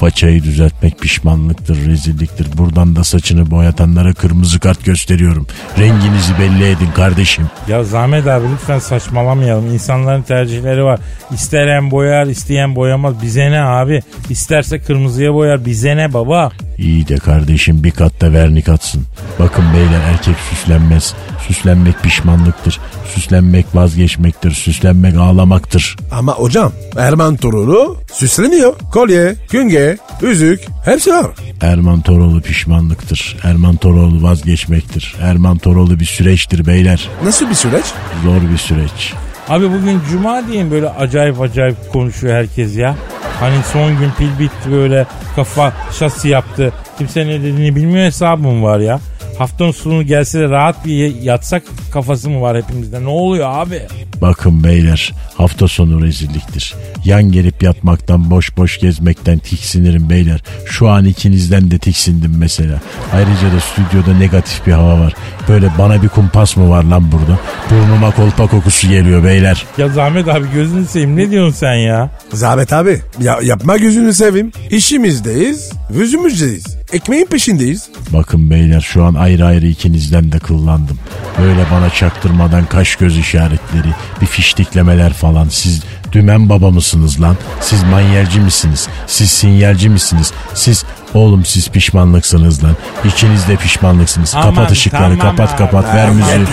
Façayı 0.00 0.42
düzeltmek 0.42 0.98
pişmanlıktır, 1.00 1.86
rezilliktir. 1.86 2.58
Buradan 2.58 2.96
da 2.96 3.04
saçını 3.04 3.50
boyatanlara 3.50 4.12
kırmızı 4.12 4.60
kart 4.60 4.84
gösteriyorum. 4.84 5.46
Renginizi 5.78 6.32
belli 6.40 6.64
edin 6.64 6.90
kardeşim. 6.96 7.46
Ya 7.68 7.84
Zahmet 7.84 8.26
abi 8.26 8.46
lütfen 8.52 8.78
saçmalamayalım. 8.78 9.72
İnsanların 9.72 10.22
tercihleri 10.22 10.84
var. 10.84 11.00
İsteyen 11.34 11.90
boyar, 11.90 12.26
isteyen 12.26 12.76
boyamaz. 12.76 13.22
Bize 13.22 13.50
ne 13.50 13.60
abi? 13.60 14.02
İsterse 14.30 14.78
kırmızıya 14.78 15.34
boyar. 15.34 15.64
Bize 15.64 15.96
ne 15.96 16.12
baba? 16.12 16.50
İyi 16.78 17.08
de 17.08 17.16
kardeşim 17.16 17.84
bir 17.84 17.90
katta 17.90 18.32
vernik 18.32 18.68
atsın. 18.68 19.02
Bakın 19.38 19.64
beyler 19.74 20.00
erkek 20.12 20.36
süslenmez. 20.50 21.14
Süslenmek 21.46 22.02
pişmanlıktır. 22.02 22.80
Süslenmek 23.14 23.66
vazgeçmektir. 23.74 24.50
Süslenmek 24.50 25.16
ağlamaktır. 25.16 25.96
Ama 26.12 26.32
hocam 26.32 26.72
Erman 26.98 27.36
Torunu 27.36 27.96
süsleniyor. 28.12 28.74
Kolye, 28.92 29.34
künge, 29.48 29.83
yüzük 30.22 30.60
hepsi 30.84 31.10
var. 31.10 31.26
Erman 31.60 32.00
Toroğlu 32.00 32.40
pişmanlıktır. 32.40 33.36
Erman 33.42 33.76
Toroğlu 33.76 34.22
vazgeçmektir. 34.22 35.14
Erman 35.22 35.58
Toroğlu 35.58 36.00
bir 36.00 36.04
süreçtir 36.04 36.66
beyler. 36.66 37.08
Nasıl 37.24 37.50
bir 37.50 37.54
süreç? 37.54 37.84
Zor 38.24 38.50
bir 38.52 38.58
süreç. 38.58 39.12
Abi 39.48 39.72
bugün 39.72 40.00
cuma 40.10 40.46
diyeyim 40.46 40.70
böyle 40.70 40.88
acayip 40.88 41.40
acayip 41.40 41.92
konuşuyor 41.92 42.34
herkes 42.34 42.76
ya. 42.76 42.96
Hani 43.40 43.54
son 43.72 43.98
gün 43.98 44.10
pil 44.18 44.38
bitti 44.38 44.70
böyle 44.72 45.06
kafa 45.36 45.72
şasi 45.98 46.28
yaptı. 46.28 46.72
Kimse 46.98 47.26
ne 47.26 47.40
dediğini 47.40 47.76
bilmiyor 47.76 48.06
hesabım 48.06 48.62
var 48.62 48.78
ya. 48.78 49.00
Haftanın 49.38 49.70
sonu 49.70 50.02
gelse 50.02 50.40
de 50.40 50.48
rahat 50.48 50.86
bir 50.86 51.14
yatsak 51.22 51.62
kafası 51.92 52.30
mı 52.30 52.40
var 52.40 52.56
hepimizde? 52.62 53.02
Ne 53.02 53.08
oluyor 53.08 53.48
abi? 53.50 53.82
Bakın 54.20 54.64
beyler 54.64 55.12
hafta 55.36 55.68
sonu 55.68 56.02
rezilliktir. 56.02 56.74
Yan 57.04 57.32
gelip 57.32 57.62
yatmaktan 57.62 58.30
boş 58.30 58.56
boş 58.56 58.78
gezmekten 58.78 59.38
tiksinirim 59.38 60.10
beyler. 60.10 60.42
Şu 60.66 60.88
an 60.88 61.04
ikinizden 61.04 61.70
de 61.70 61.78
tiksindim 61.78 62.34
mesela. 62.38 62.80
Ayrıca 63.12 63.56
da 63.56 63.60
stüdyoda 63.60 64.18
negatif 64.18 64.66
bir 64.66 64.72
hava 64.72 65.00
var. 65.00 65.14
Böyle 65.48 65.70
bana 65.78 66.02
bir 66.02 66.08
kumpas 66.08 66.56
mı 66.56 66.70
var 66.70 66.84
lan 66.84 67.12
burada? 67.12 67.38
Burnuma 67.70 68.10
kolpa 68.10 68.46
kokusu 68.46 68.88
geliyor 68.88 69.24
beyler. 69.24 69.64
Ya 69.78 69.88
Zahmet 69.88 70.28
abi 70.28 70.46
gözünü 70.54 70.86
seveyim 70.86 71.16
ne 71.16 71.30
diyorsun 71.30 71.54
sen 71.54 71.74
ya? 71.74 72.10
Zahmet 72.32 72.72
abi 72.72 73.00
ya, 73.20 73.38
yapma 73.42 73.76
gözünü 73.76 74.14
seveyim. 74.14 74.52
İşimizdeyiz, 74.70 75.72
yüzümüzdeyiz. 75.94 76.76
Ekmeğin 76.94 77.26
peşindeyiz. 77.26 77.88
Bakın 78.12 78.50
beyler 78.50 78.80
şu 78.80 79.04
an 79.04 79.14
ayrı 79.14 79.46
ayrı 79.46 79.66
ikinizden 79.66 80.32
de 80.32 80.38
kullandım. 80.38 80.98
Böyle 81.38 81.66
bana 81.72 81.90
çaktırmadan 81.90 82.66
kaş 82.66 82.96
göz 82.96 83.18
işaretleri, 83.18 83.88
bir 84.20 84.26
fiştiklemeler 84.26 85.12
falan. 85.12 85.48
Siz 85.48 85.82
dümen 86.12 86.48
baba 86.48 86.70
mısınız 86.70 87.20
lan? 87.20 87.36
Siz 87.60 87.82
manyelci 87.82 88.40
misiniz? 88.40 88.88
Siz 89.06 89.30
sinyalci 89.30 89.88
misiniz? 89.88 90.32
Siz 90.54 90.84
oğlum 91.14 91.44
siz 91.44 91.68
pişmanlıksınız 91.68 92.64
lan. 92.64 92.76
İkiniz 93.04 93.48
de 93.48 93.56
pişmanlıksınız. 93.56 94.34
Aman, 94.34 94.54
kapat 94.54 94.70
ışıkları 94.70 95.18
tamam 95.18 95.36
kapat 95.36 95.50
abi. 95.50 95.58
kapat 95.58 95.94
ver 95.94 96.10
müziği. 96.10 96.46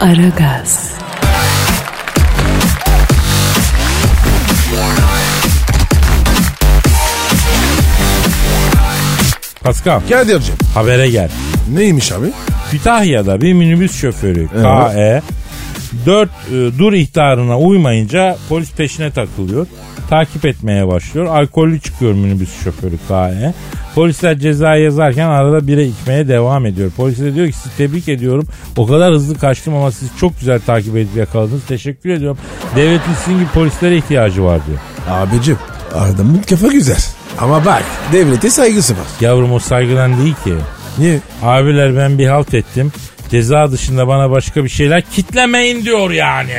Aragaz, 0.00 0.90
Pascal 9.64 10.00
Kadir'cim 10.08 10.54
habere 10.74 11.10
gel. 11.10 11.28
neymiş 11.74 12.12
abi? 12.12 12.26
Kütahya'da 12.70 13.40
bir 13.40 13.52
minibüs 13.52 14.00
şoförü 14.00 14.48
KE 14.48 15.22
4 16.06 16.30
dur 16.78 16.92
ihtarına 16.92 17.58
uymayınca 17.58 18.36
polis 18.48 18.72
peşine 18.72 19.10
takılıyor. 19.10 19.66
Takip 20.10 20.44
etmeye 20.44 20.88
başlıyor. 20.88 21.26
Alkollü 21.26 21.80
çıkıyor 21.80 22.12
minibüs 22.12 22.64
şoförü 22.64 22.96
KE. 23.08 23.54
Polisler 23.94 24.38
ceza 24.38 24.76
yazarken 24.76 25.28
arada 25.28 25.66
bire 25.66 25.84
içmeye 25.86 26.28
devam 26.28 26.66
ediyor. 26.66 26.90
Polis 26.96 27.18
de 27.18 27.34
diyor 27.34 27.46
ki 27.46 27.52
sizi 27.52 27.76
tebrik 27.76 28.08
ediyorum. 28.08 28.46
O 28.76 28.86
kadar 28.86 29.12
hızlı 29.14 29.38
kaçtım 29.38 29.74
ama 29.74 29.92
siz 29.92 30.08
çok 30.20 30.38
güzel 30.38 30.60
takip 30.60 30.96
edip 30.96 31.16
yakaladınız. 31.16 31.64
Teşekkür 31.68 32.10
ediyorum. 32.10 32.38
Devletin 32.76 33.12
sizin 33.24 33.38
gibi 33.38 33.48
polislere 33.54 33.96
ihtiyacı 33.96 34.44
var 34.44 34.60
diyor. 34.66 34.78
Abicim 35.10 35.56
adamın 35.94 36.42
kafa 36.50 36.66
güzel. 36.66 37.04
Ama 37.38 37.64
bak 37.64 37.82
devlete 38.12 38.50
saygısı 38.50 38.92
var. 38.92 39.06
Yavrum 39.20 39.52
o 39.52 39.58
saygıdan 39.58 40.18
değil 40.18 40.34
ki. 40.44 40.54
Niye? 40.98 41.20
Abiler 41.42 41.96
ben 41.96 42.18
bir 42.18 42.26
halt 42.26 42.54
ettim. 42.54 42.92
Ceza 43.30 43.72
dışında 43.72 44.08
bana 44.08 44.30
başka 44.30 44.64
bir 44.64 44.68
şeyler 44.68 45.02
kitlemeyin 45.02 45.84
diyor 45.84 46.10
yani. 46.10 46.54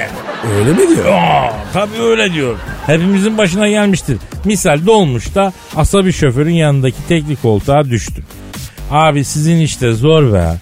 Öyle 0.60 0.72
mi 0.72 0.96
diyor? 0.96 1.06
Aa, 1.12 1.54
tabii 1.74 2.02
öyle 2.02 2.34
diyor. 2.34 2.56
Hepimizin 2.86 3.38
başına 3.38 3.68
gelmiştir. 3.70 4.18
Misal 4.46 4.86
dolmuşta 4.86 5.54
asabi 5.76 6.14
şoförün 6.14 6.54
yanındaki 6.54 7.08
tekli 7.08 7.36
koltuğa 7.36 7.86
düştüm. 7.86 8.26
Abi 8.92 9.26
sizin 9.26 9.58
işte 9.58 9.94
zor 9.94 10.34
be. 10.34 10.54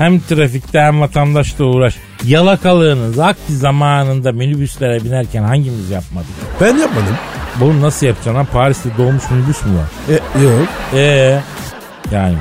Hem 0.00 0.20
trafikte 0.20 0.80
hem 0.80 1.00
vatandaşla 1.00 1.64
uğraş. 1.64 1.96
Yalakalığınız 2.24 3.18
vakti 3.18 3.56
zamanında 3.56 4.32
minibüslere 4.32 5.04
binerken 5.04 5.42
hangimiz 5.42 5.90
yapmadık? 5.90 6.28
Ben 6.60 6.76
yapmadım. 6.76 7.16
Bunu 7.60 7.80
nasıl 7.80 8.06
yapacaksın 8.06 8.34
lan? 8.34 8.46
Paris'te 8.52 8.88
dolmuş 8.98 9.30
minibüs 9.30 9.64
mü 9.64 9.72
var? 9.78 10.14
E, 10.14 10.42
yok. 10.42 10.68
Ee 10.94 11.40
yani 12.12 12.36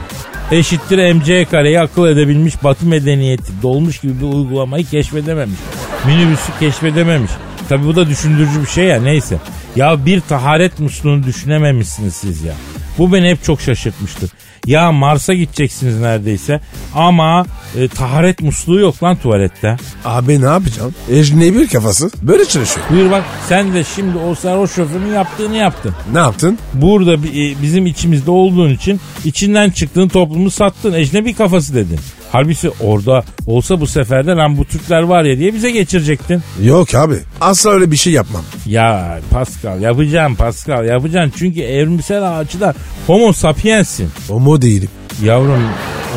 eşittir 0.52 1.14
MC 1.14 1.46
kareyi 1.46 1.80
akıl 1.80 2.08
edebilmiş 2.08 2.64
batı 2.64 2.86
medeniyeti 2.86 3.52
dolmuş 3.62 4.00
gibi 4.00 4.22
bir 4.22 4.36
uygulamayı 4.36 4.86
keşfedememiş. 4.86 5.60
Minibüsü 6.06 6.52
keşfedememiş. 6.60 7.32
Tabi 7.70 7.86
bu 7.86 7.96
da 7.96 8.08
düşündürücü 8.10 8.62
bir 8.62 8.68
şey 8.68 8.86
ya 8.86 9.02
neyse. 9.02 9.38
Ya 9.76 10.06
bir 10.06 10.22
taharet 10.22 10.80
musluğunu 10.80 11.24
düşünememişsiniz 11.24 12.16
siz 12.16 12.44
ya. 12.44 12.54
Bu 12.98 13.14
beni 13.14 13.30
hep 13.30 13.44
çok 13.44 13.62
şaşırtmıştır. 13.62 14.30
Ya 14.70 14.92
Mars'a 14.92 15.34
gideceksiniz 15.34 16.00
neredeyse 16.00 16.62
ama 16.96 17.46
e, 17.78 17.88
taharet 17.88 18.42
musluğu 18.42 18.80
yok 18.80 19.04
lan 19.04 19.16
tuvalette. 19.16 19.78
Abi 20.06 20.42
ne 20.42 20.46
yapacağım? 20.46 20.96
Ecnebi 21.12 21.68
kafası 21.68 22.12
böyle 22.22 22.46
çalışıyor. 22.46 22.86
Buyur 22.90 23.12
bak 23.12 23.24
sen 23.50 23.74
de 23.74 23.84
şimdi 23.84 24.18
o 24.18 24.36
sarhoş 24.36 24.72
şoförün 24.76 25.14
yaptığını 25.14 25.56
yaptın. 25.56 25.94
Ne 26.14 26.20
yaptın? 26.20 26.58
Burada 26.74 27.24
bi- 27.24 27.28
e, 27.28 27.62
bizim 27.62 27.86
içimizde 27.86 28.32
olduğun 28.32 28.70
için 28.74 29.00
içinden 29.26 29.70
çıktığın 29.70 30.08
toplumu 30.08 30.52
sattın. 30.52 30.94
Ecnebi 30.94 31.34
kafası 31.34 31.76
dedin. 31.76 32.00
Halbuki 32.32 32.72
orada 32.82 33.24
olsa 33.48 33.82
bu 33.82 33.88
sefer 33.88 34.28
de 34.28 34.32
lan 34.32 34.58
bu 34.58 34.66
Türkler 34.66 35.02
var 35.02 35.24
ya 35.24 35.38
diye 35.38 35.54
bize 35.54 35.72
geçirecektin. 35.72 36.42
Yok 36.64 36.96
abi. 36.96 37.16
Asla 37.42 37.70
öyle 37.70 37.92
bir 37.92 37.96
şey 37.98 38.14
yapmam. 38.14 38.44
Ya 38.66 39.20
Pascal 39.32 39.82
yapacağım 39.82 40.36
Pascal 40.36 40.86
yapacaksın. 40.86 41.34
Çünkü 41.38 41.62
evrimsel 41.62 42.40
açıdan 42.40 42.76
homo 43.08 43.34
sapienssin. 43.34 44.10
Homo 44.28 44.62
değilim. 44.62 44.90
Yavrum 45.24 45.64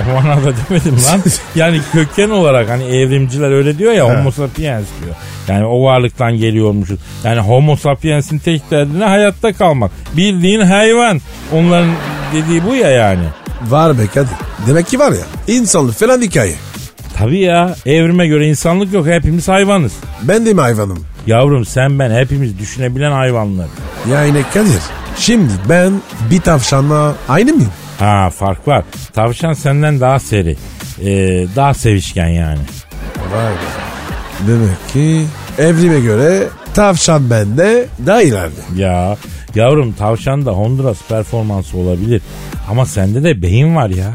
o 0.01 0.13
manada 0.23 0.53
demedim 0.71 0.97
lan. 1.05 1.23
Yani 1.55 1.81
köken 1.93 2.31
olarak 2.31 2.69
hani 2.71 2.85
evrimciler 2.85 3.51
öyle 3.51 3.79
diyor 3.79 3.93
ya 3.93 4.19
homo 4.19 4.31
sapiens 4.31 4.85
diyor. 5.05 5.15
Yani 5.49 5.67
o 5.67 5.85
varlıktan 5.85 6.33
geliyormuşuz. 6.37 7.01
Yani 7.25 7.41
homo 7.41 7.77
sapiensin 7.77 8.39
tek 8.39 8.71
derdine 8.71 9.05
hayatta 9.05 9.53
kalmak. 9.53 9.91
Bildiğin 10.17 10.61
hayvan. 10.61 11.21
Onların 11.53 11.91
dediği 12.35 12.65
bu 12.65 12.75
ya 12.75 12.91
yani. 12.91 13.25
Var 13.69 13.99
be 13.99 14.07
Kadir. 14.07 14.29
Demek 14.67 14.87
ki 14.87 14.99
var 14.99 15.13
ya 15.13 15.55
insanlık 15.55 15.95
falan 15.95 16.21
hikaye. 16.23 16.55
Tabii 17.19 17.39
ya 17.41 17.75
evrime 17.87 18.27
göre 18.27 18.49
insanlık 18.49 18.93
yok 18.93 19.07
hepimiz 19.07 19.49
hayvanız. 19.49 19.93
Ben 20.23 20.47
de 20.47 20.55
mi 20.55 20.61
hayvanım? 20.61 21.05
Yavrum 21.27 21.65
sen 21.65 21.99
ben 21.99 22.11
hepimiz 22.11 22.59
düşünebilen 22.59 23.13
hayvanlar. 23.13 23.67
Yani 24.11 24.43
Kadir 24.55 24.83
şimdi 25.19 25.53
ben 25.69 25.93
bir 26.31 26.41
tavşanla 26.41 27.15
aynı 27.29 27.53
mıyım? 27.53 27.71
Ha 27.99 28.31
fark 28.31 28.69
var. 28.69 28.85
Tavşan 29.13 29.53
senden 29.53 30.01
daha 30.01 30.19
seri. 30.19 30.57
Ee, 31.01 31.47
daha 31.57 31.75
sevişken 31.75 32.29
yani. 32.29 32.61
Vay 33.33 33.53
be. 33.53 33.83
Demek 34.49 34.89
ki 34.93 35.27
evrime 35.59 36.01
göre 36.01 36.49
tavşan 36.75 37.31
bende 37.31 37.87
daha 38.07 38.23
ileride. 38.23 38.61
Ya 38.77 39.17
yavrum 39.57 39.93
tavşan 39.93 40.47
da 40.47 40.51
Honduras 40.51 40.99
performansı 41.09 41.77
olabilir. 41.79 42.23
Ama 42.71 42.87
sende 42.87 43.25
de 43.25 43.43
beyin 43.43 43.77
var 43.77 43.89
ya. 43.89 44.15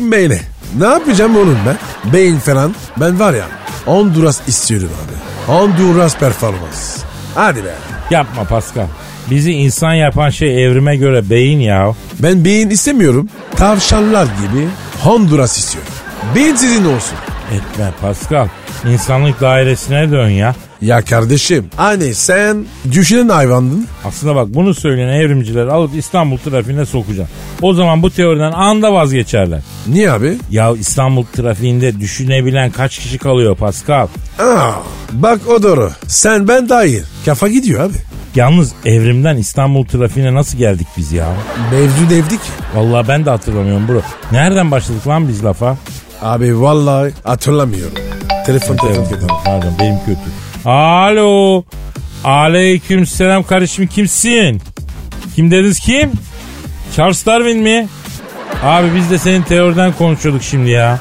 Beyne. 0.00 0.40
Ne 0.78 0.86
yapacağım 0.86 1.36
oğlum 1.36 1.58
ben? 1.66 1.76
Beyin 2.12 2.38
falan. 2.38 2.74
Ben 2.96 3.20
var 3.20 3.34
ya 3.34 3.44
Honduras 3.84 4.48
istiyorum 4.48 4.90
abi. 5.04 5.52
Honduras 5.52 6.18
performans. 6.18 6.98
Hadi 7.34 7.64
be. 7.64 7.74
Yapma 8.10 8.44
Pascal. 8.44 8.86
Bizi 9.30 9.52
insan 9.52 9.94
yapan 9.94 10.30
şey 10.30 10.64
evrime 10.66 10.96
göre 10.96 11.30
beyin 11.30 11.60
ya. 11.60 11.94
Ben 12.18 12.44
beyin 12.44 12.70
istemiyorum. 12.70 13.28
Tavşanlar 13.56 14.24
gibi 14.24 14.68
Honduras 15.02 15.58
istiyorum. 15.58 15.92
Beyin 16.34 16.54
sizin 16.54 16.84
olsun. 16.84 17.18
Etme 17.52 17.90
Pascal. 18.00 18.48
İnsanlık 18.92 19.40
dairesine 19.40 20.10
dön 20.10 20.28
ya. 20.28 20.54
Ya 20.82 21.02
kardeşim 21.02 21.66
hani 21.76 22.14
sen 22.14 22.64
düşünen 22.92 23.28
hayvandın. 23.28 23.86
Aslında 24.04 24.34
bak 24.36 24.48
bunu 24.54 24.74
söyleyen 24.74 25.08
evrimcileri 25.08 25.70
alıp 25.72 25.94
İstanbul 25.96 26.38
trafiğine 26.38 26.86
sokacağım. 26.86 27.28
O 27.62 27.74
zaman 27.74 28.02
bu 28.02 28.10
teoriden 28.10 28.52
anda 28.52 28.92
vazgeçerler. 28.92 29.60
Niye 29.86 30.10
abi? 30.10 30.36
Ya 30.50 30.70
İstanbul 30.72 31.24
trafiğinde 31.24 32.00
düşünebilen 32.00 32.70
kaç 32.70 32.98
kişi 32.98 33.18
kalıyor 33.18 33.56
Pascal? 33.56 34.06
Aa, 34.38 34.70
bak 35.12 35.40
o 35.48 35.62
doğru. 35.62 35.90
Sen 36.06 36.48
ben 36.48 36.68
dahil. 36.68 37.02
Kafa 37.24 37.48
gidiyor 37.48 37.80
abi. 37.84 37.94
Yalnız 38.34 38.72
evrimden 38.84 39.36
İstanbul 39.36 39.84
trafiğine 39.86 40.34
nasıl 40.34 40.58
geldik 40.58 40.86
biz 40.96 41.12
ya? 41.12 41.26
Mevzu 41.72 42.10
devdik. 42.10 42.40
Vallahi 42.74 43.08
ben 43.08 43.24
de 43.26 43.30
hatırlamıyorum 43.30 43.88
bro. 43.88 44.00
Nereden 44.32 44.70
başladık 44.70 45.08
lan 45.08 45.28
biz 45.28 45.44
lafa? 45.44 45.76
Abi 46.22 46.60
vallahi 46.60 47.12
hatırlamıyorum. 47.24 47.94
Telefon 48.46 48.76
telefon. 48.76 49.28
Pardon 49.44 49.72
benim 49.80 49.98
kötü. 50.06 50.20
Alo. 50.72 51.64
Aleyküm 52.24 53.06
selam 53.06 53.42
kardeşim 53.42 53.86
kimsin? 53.86 54.60
Kim 55.36 55.50
dediniz 55.50 55.80
kim? 55.80 56.10
Charles 56.96 57.26
Darwin 57.26 57.58
mi? 57.58 57.88
Abi 58.62 58.86
biz 58.96 59.10
de 59.10 59.18
senin 59.18 59.42
teoriden 59.42 59.92
konuşuyorduk 59.92 60.42
şimdi 60.42 60.70
ya. 60.70 60.98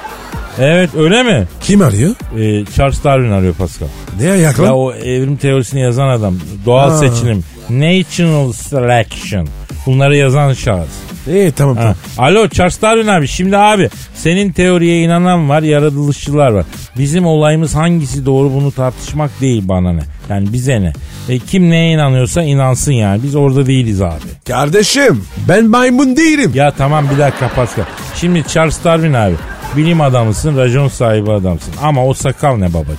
Evet 0.60 0.89
öyle 0.95 1.23
mi? 1.23 1.47
Kim 1.62 1.82
arıyor? 1.82 2.15
Ee, 2.38 2.65
Charles 2.75 3.03
Darwin 3.03 3.32
arıyor 3.32 3.53
Pascal. 3.53 3.88
Ne 4.21 4.32
ayak 4.32 4.60
Ya 4.60 4.75
o 4.75 4.93
evrim 4.93 5.38
teorisini 5.38 5.82
yazan 5.82 6.08
adam. 6.08 6.36
Doğal 6.65 6.89
Ha. 6.89 6.97
seçilim. 6.97 7.43
Natural 7.69 8.51
selection. 8.51 9.47
Bunları 9.86 10.15
yazan 10.15 10.53
şahıs. 10.53 10.89
İyi 11.30 11.52
tamam 11.52 11.76
tamam. 11.76 11.96
Alo 12.18 12.48
Charles 12.50 12.82
Darwin 12.82 13.08
abi 13.08 13.28
şimdi 13.28 13.58
abi 13.58 13.90
senin 14.16 14.52
teoriye 14.52 15.02
inanan 15.04 15.50
var 15.50 15.62
yaratılışçılar 15.62 16.52
var. 16.52 16.66
Bizim 16.98 17.26
olayımız 17.26 17.76
hangisi 17.76 18.26
doğru 18.26 18.54
bunu 18.54 18.72
tartışmak 18.72 19.42
değil 19.42 19.63
bana 19.68 19.94
ne. 19.94 20.02
Yani 20.30 20.54
bize 20.54 20.82
ne. 20.82 20.94
E, 21.30 21.40
kim 21.40 21.70
neye 21.70 21.92
inanıyorsa 21.92 22.44
inansın 22.44 22.92
yani 22.92 23.24
biz 23.24 23.36
orada 23.36 23.66
değiliz 23.66 24.02
abi. 24.02 24.22
Kardeşim 24.48 25.24
ben 25.50 25.66
maymun 25.66 26.16
değilim. 26.16 26.52
Ya 26.56 26.72
tamam 26.72 27.06
bir 27.13 27.18
dakika 27.18 27.48
Pascal. 27.48 27.84
Şimdi 28.16 28.44
Charles 28.48 28.84
Darwin 28.84 29.13
abi 29.13 29.36
bilim 29.78 30.02
adamısın, 30.02 30.58
racon 30.58 30.88
sahibi 30.88 31.32
adamsın. 31.32 31.74
Ama 31.82 32.06
o 32.06 32.13
sakal 32.13 32.58
ne 32.58 32.74
babacığım? 32.74 32.98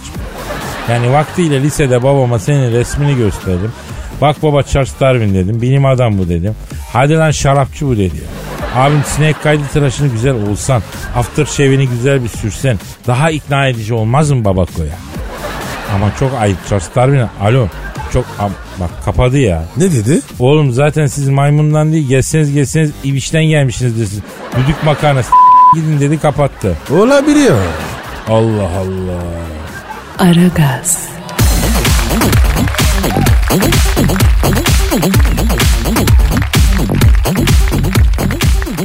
Yani 0.90 1.12
vaktiyle 1.12 1.62
lisede 1.62 2.02
babama 2.02 2.38
senin 2.38 2.72
resmini 2.72 3.16
gösterdim. 3.16 3.72
Bak 4.20 4.42
baba 4.42 4.62
Charles 4.62 4.92
Darwin 5.00 5.34
dedim. 5.34 5.62
Bilim 5.62 5.86
adam 5.86 6.18
bu 6.18 6.28
dedim. 6.28 6.54
Hadi 6.92 7.14
lan 7.14 7.30
şarapçı 7.30 7.86
bu 7.86 7.96
dedi. 7.96 8.20
Abim 8.76 9.02
sinek 9.06 9.42
kaydı 9.42 9.62
tıraşını 9.72 10.08
güzel 10.08 10.34
olsan, 10.34 10.82
after 11.16 11.44
shave'ini 11.44 11.88
güzel 11.88 12.24
bir 12.24 12.28
sürsen 12.28 12.78
daha 13.06 13.30
ikna 13.30 13.66
edici 13.66 13.94
olmaz 13.94 14.30
mı 14.30 14.44
babakoya? 14.44 14.94
Ama 15.94 16.10
çok 16.20 16.34
ayıp 16.34 16.56
Charles 16.68 16.88
Darwin. 16.96 17.26
Alo. 17.42 17.68
Çok 18.12 18.24
am- 18.38 18.80
bak 18.80 18.90
kapadı 19.04 19.38
ya. 19.38 19.64
Ne 19.76 19.92
dedi? 19.92 20.20
Oğlum 20.38 20.72
zaten 20.72 21.06
siz 21.06 21.28
maymundan 21.28 21.92
değil 21.92 22.08
gelseniz 22.08 22.52
gelseniz 22.52 22.90
ibişten 23.04 23.44
gelmişsiniz 23.44 24.00
desin. 24.00 24.22
Düdük 24.56 24.84
makarna 24.84 25.20
gidin 25.74 26.00
dedi 26.00 26.18
kapattı. 26.18 26.76
Olabiliyor. 26.90 27.58
Allah 28.28 28.70
Allah. 28.78 29.22
Aragaz, 30.18 31.08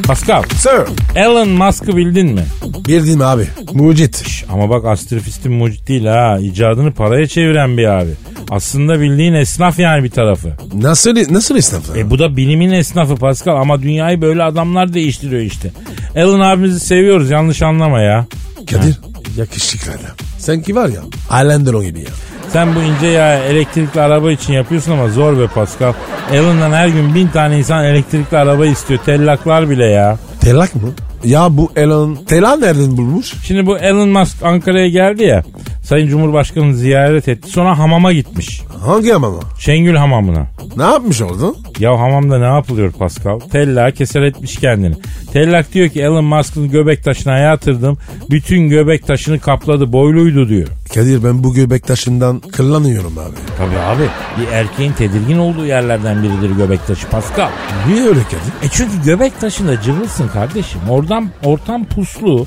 Pascal, 0.08 0.44
Sir. 0.58 0.82
Elon 1.16 1.50
Musk'ı 1.50 1.98
bildin 1.98 2.28
mi? 2.34 2.46
Bildim 2.88 3.22
abi. 3.22 3.48
Mucit. 3.74 4.46
Ama 4.50 4.70
bak 4.70 4.86
astrofistin 4.86 5.52
mucit 5.52 5.88
değil 5.88 6.06
ha. 6.06 6.38
İcadını 6.42 6.92
paraya 6.92 7.28
çeviren 7.28 7.78
bir 7.78 7.86
abi. 7.86 8.10
Aslında 8.50 9.00
bildiğin 9.02 9.34
esnaf 9.34 9.80
yani 9.80 10.04
bir 10.04 10.10
tarafı. 10.10 10.54
Nasıl 10.74 11.34
nasıl 11.34 11.56
esnaf? 11.56 11.98
E 11.98 12.10
bu 12.10 12.20
da 12.20 12.38
bilimin 12.38 12.72
esnafı 12.72 13.16
Pascal 13.16 13.56
ama 13.56 13.82
dünyayı 13.82 14.22
böyle 14.22 14.44
adamlar 14.44 14.94
değiştiriyor 14.94 15.42
işte. 15.42 15.72
Elon 16.16 16.40
abimizi 16.40 16.80
seviyoruz 16.80 17.30
yanlış 17.30 17.62
anlama 17.62 18.02
ya. 18.02 18.26
Kadir 18.72 18.96
yakışıklı 19.38 19.92
adam. 19.92 20.16
Sanki 20.38 20.76
var 20.76 20.90
ya 20.90 21.02
Alain 21.30 21.66
Delon 21.66 21.86
gibi 21.86 22.00
ya. 22.00 22.06
Sen 22.50 22.76
bu 22.76 22.82
ince 22.82 23.08
ya 23.08 23.36
elektrikli 23.38 24.02
araba 24.02 24.32
için 24.32 24.54
yapıyorsun 24.54 24.92
ama 24.92 25.10
zor 25.10 25.40
be 25.40 25.48
Pascal. 25.48 25.94
Elon'dan 26.32 26.72
her 26.72 26.88
gün 26.88 27.16
bin 27.16 27.28
tane 27.28 27.58
insan 27.58 27.86
elektrikli 27.86 28.38
araba 28.38 28.66
istiyor. 28.66 29.00
Tellaklar 29.06 29.70
bile 29.70 29.86
ya. 29.86 30.18
Telak 30.42 30.76
mı? 30.76 30.82
Ya 31.24 31.58
bu 31.58 31.72
Elon 31.76 32.16
Telak 32.16 32.60
nereden 32.60 32.98
bulmuş? 32.98 33.34
Şimdi 33.48 33.66
bu 33.66 33.78
Elon 33.78 34.10
Musk 34.10 34.44
Ankara'ya 34.44 34.88
geldi 34.88 35.24
ya. 35.24 35.44
Sayın 35.84 36.08
Cumhurbaşkanı 36.08 36.76
ziyaret 36.76 37.28
etti. 37.28 37.50
Sonra 37.50 37.80
hamama 37.80 38.14
gitmiş. 38.14 38.62
Hangi 38.86 39.12
hamama? 39.12 39.40
Şengül 39.60 39.96
hamamına. 39.96 40.48
Ne 40.78 40.84
yapmış 40.84 41.22
orada? 41.22 41.54
Ya 41.80 42.00
hamamda 42.00 42.40
ne 42.40 42.46
yapılıyor 42.46 42.92
Pascal? 42.92 43.40
Tellak 43.40 43.96
keser 43.96 44.22
etmiş 44.22 44.56
kendini. 44.56 44.96
Tellak 45.34 45.74
diyor 45.74 45.90
ki 45.90 46.02
Elon 46.02 46.26
Musk'ın 46.26 46.70
göbek 46.72 47.04
taşına 47.04 47.38
yatırdım. 47.38 47.98
Bütün 48.30 48.70
göbek 48.70 49.08
taşını 49.08 49.40
kapladı 49.40 49.94
boyluydu 49.94 50.50
diyor. 50.50 50.68
Kadir 50.94 51.24
ben 51.24 51.44
bu 51.44 51.54
göbek 51.54 51.88
taşından 51.88 52.40
kıllanıyorum 52.40 53.18
abi. 53.18 53.36
Tabii 53.58 53.80
abi 53.80 54.04
bir 54.42 54.52
erkeğin 54.52 54.92
tedirgin 54.92 55.38
olduğu 55.38 55.66
yerlerden 55.66 56.24
biridir 56.24 56.56
göbek 56.58 56.88
taşı 56.88 57.10
Pascal. 57.10 57.50
Niye 57.88 58.04
öyle 58.04 58.20
Kadir? 58.24 58.68
E 58.68 58.70
çünkü 58.72 59.04
göbek 59.06 59.40
taşında 59.40 59.82
cıvılsın 59.82 60.28
kardeşim. 60.28 60.82
Oradan 61.14 61.30
ortam 61.44 61.86
puslu. 61.86 62.46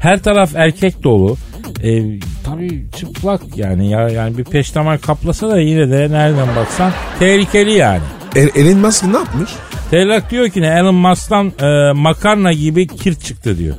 Her 0.00 0.22
taraf 0.22 0.56
erkek 0.56 1.02
dolu. 1.02 1.36
E, 1.82 2.18
tabii 2.44 2.86
çıplak 2.96 3.40
yani 3.56 3.90
ya 3.90 4.08
yani 4.08 4.38
bir 4.38 4.44
peştemal 4.44 4.98
kaplasa 4.98 5.48
da 5.50 5.60
yine 5.60 5.90
de 5.90 6.10
nereden 6.10 6.56
baksan 6.56 6.92
tehlikeli 7.18 7.72
yani. 7.72 8.00
El, 8.36 8.48
Elon 8.54 8.78
Musk 8.78 9.04
ne 9.04 9.16
yapmış? 9.16 9.50
Tellak 9.90 10.30
diyor 10.30 10.48
ki 10.48 10.62
ne 10.62 10.66
Elon 10.66 10.94
Musk'tan 10.94 11.52
e, 11.60 11.92
makarna 11.92 12.52
gibi 12.52 12.86
kir 12.86 13.14
çıktı 13.14 13.58
diyor. 13.58 13.74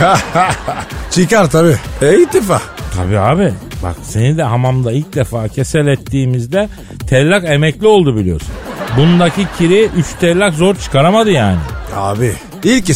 Çıkar 1.10 1.50
tabi. 1.50 1.76
E 2.02 2.18
ittifak. 2.22 2.62
Tabii 2.96 3.18
abi 3.18 3.52
bak 3.82 3.96
seni 4.02 4.38
de 4.38 4.42
hamamda 4.42 4.92
ilk 4.92 5.14
defa 5.14 5.48
kesel 5.48 5.86
ettiğimizde 5.86 6.68
tellak 7.08 7.44
emekli 7.44 7.86
oldu 7.86 8.16
biliyorsun. 8.16 8.50
Bundaki 8.96 9.46
kiri 9.58 9.88
3 9.96 10.06
tellak 10.20 10.54
zor 10.54 10.74
çıkaramadı 10.76 11.30
yani. 11.30 11.58
Abi 11.96 12.32
ilk 12.64 12.86
ki 12.86 12.94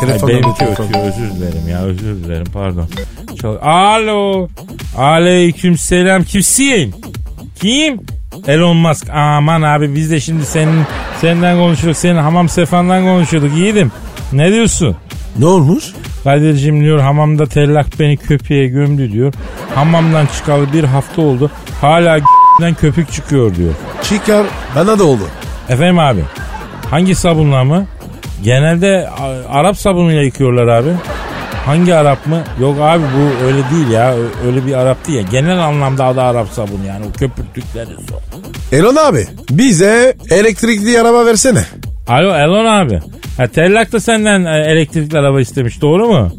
sende. 0.00 0.12
Ay, 0.12 0.18
Telefon 0.18 0.28
benimki 0.28 0.64
ötüyor 0.64 1.04
özür 1.06 1.30
dilerim 1.36 1.68
ya 1.70 1.78
özür 1.80 2.24
dilerim 2.24 2.46
pardon. 2.52 2.86
Çal- 3.40 3.58
Alo. 3.62 4.48
Aleyküm 4.98 5.78
selam 5.78 6.22
kimsin? 6.24 6.94
Kim? 7.60 8.00
Elon 8.46 8.76
Musk. 8.76 9.10
Aman 9.10 9.62
abi 9.62 9.94
biz 9.94 10.10
de 10.10 10.20
şimdi 10.20 10.44
senin 10.46 10.82
senden 11.20 11.56
konuşuyorduk. 11.56 11.98
Senin 12.00 12.18
hamam 12.18 12.48
sefandan 12.48 13.02
konuşuyorduk. 13.04 13.56
Yiğidim. 13.56 13.92
Ne 14.32 14.52
diyorsun? 14.52 14.96
Ne 15.38 15.46
olmuş? 15.46 15.84
Kadir'cim 16.24 16.80
diyor 16.80 17.00
hamamda 17.00 17.46
tellak 17.46 17.86
beni 18.00 18.16
köpeğe 18.16 18.66
gömdü 18.68 19.12
diyor. 19.12 19.34
Hamamdan 19.74 20.26
çıkalı 20.26 20.72
bir 20.72 20.84
hafta 20.84 21.22
oldu. 21.22 21.50
Hala 21.80 22.18
den 22.60 22.74
köpük 22.80 23.12
çıkıyor 23.12 23.54
diyor. 23.54 23.74
Çıkar 24.02 24.46
bana 24.76 24.98
da 24.98 25.04
oldu. 25.04 25.22
Efendim 25.68 25.98
abi 25.98 26.24
hangi 26.90 27.14
sabunla 27.14 27.64
mı? 27.64 27.86
Genelde 28.44 29.08
Arap 29.48 29.76
sabunuyla 29.76 30.22
yıkıyorlar 30.22 30.68
abi. 30.68 30.88
Hangi 31.66 31.94
Arap 31.94 32.26
mı? 32.26 32.42
Yok 32.60 32.76
abi 32.80 33.02
bu 33.02 33.44
öyle 33.46 33.58
değil 33.70 33.88
ya. 33.90 34.14
Öyle 34.46 34.66
bir 34.66 34.74
Arap 34.74 35.06
değil 35.06 35.18
ya. 35.18 35.24
Genel 35.30 35.58
anlamda 35.58 36.04
adı 36.04 36.22
Arap 36.22 36.48
sabunu 36.48 36.86
yani. 36.88 37.04
O 37.10 37.12
köpürttükleri 37.18 37.86
su. 37.90 38.20
Elon 38.76 38.96
abi 38.96 39.26
bize 39.50 40.14
elektrikli 40.30 41.00
araba 41.00 41.26
versene. 41.26 41.64
Alo 42.08 42.34
Elon 42.34 42.64
abi. 42.64 43.00
Ha, 43.36 43.46
tellak 43.46 43.92
da 43.92 44.00
senden 44.00 44.44
e, 44.44 44.58
elektrikli 44.72 45.18
araba 45.18 45.40
istemiş 45.40 45.80
doğru 45.82 46.08
mu? 46.08 46.32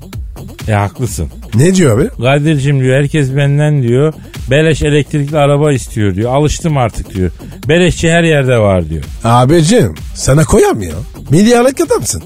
E 0.67 0.71
haklısın. 0.73 1.29
Ne 1.55 1.75
diyor 1.75 1.99
abi? 1.99 2.09
Kadir'cim 2.23 2.79
diyor 2.79 2.97
herkes 2.97 3.35
benden 3.35 3.83
diyor. 3.83 4.13
Beleş 4.49 4.81
elektrikli 4.81 5.37
araba 5.37 5.71
istiyor 5.71 6.15
diyor. 6.15 6.33
Alıştım 6.35 6.77
artık 6.77 7.15
diyor. 7.15 7.31
Beleşçi 7.67 8.11
her 8.11 8.23
yerde 8.23 8.57
var 8.57 8.89
diyor. 8.89 9.03
Abicim 9.23 9.95
sana 10.15 10.43
koyam 10.43 10.81
ya. 10.81 10.93
Milyarlık 11.29 11.81
adamsın. 11.81 12.23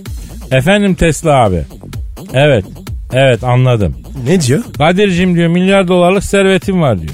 Efendim 0.52 0.96
Tesla 0.96 1.36
abi. 1.36 1.62
Evet. 2.34 2.66
Evet 3.14 3.44
anladım. 3.44 3.96
Ne 4.28 4.42
diyor? 4.42 4.64
Kadir'cim 4.78 5.36
diyor 5.36 5.48
milyar 5.50 5.88
dolarlık 5.88 6.24
servetim 6.24 6.82
var 6.82 7.02
diyor. 7.02 7.14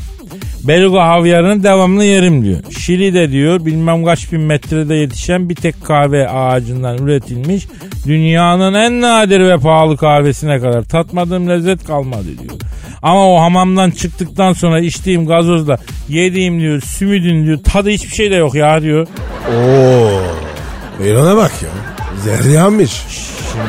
Beluga 0.64 1.08
havyarını 1.08 1.64
devamlı 1.64 2.04
yerim 2.04 2.46
diyor. 2.46 2.60
Şili'de 2.80 3.32
diyor 3.32 3.66
bilmem 3.66 4.06
kaç 4.06 4.32
bin 4.32 4.42
metrede 4.42 4.96
yetişen 4.96 5.50
bir 5.50 5.56
tek 5.56 5.86
kahve 5.86 6.30
ağacından 6.30 6.98
üretilmiş 6.98 7.68
dünyanın 8.06 8.74
en 8.74 9.02
nadir 9.02 9.40
ve 9.40 9.58
pahalı 9.58 9.98
kahvesine 9.98 10.60
kadar 10.60 10.84
tatmadığım 10.84 11.50
lezzet 11.50 11.86
kalmadı 11.86 12.26
diyor. 12.40 12.60
Ama 13.02 13.30
o 13.34 13.42
hamamdan 13.42 13.92
çıktıktan 13.92 14.54
sonra 14.54 14.80
içtiğim 14.80 15.28
gazozla 15.28 15.78
yediğim 16.10 16.60
diyor 16.60 16.82
sümüdün 16.82 17.46
diyor 17.46 17.60
tadı 17.64 17.90
hiçbir 17.90 18.16
şey 18.16 18.32
de 18.32 18.36
yok 18.36 18.56
ya 18.56 18.82
diyor. 18.82 19.08
Oo. 19.58 20.22
Elon'a 21.04 21.38
bak 21.38 21.52
ya. 21.64 21.70
Zerriyanmış. 22.24 23.04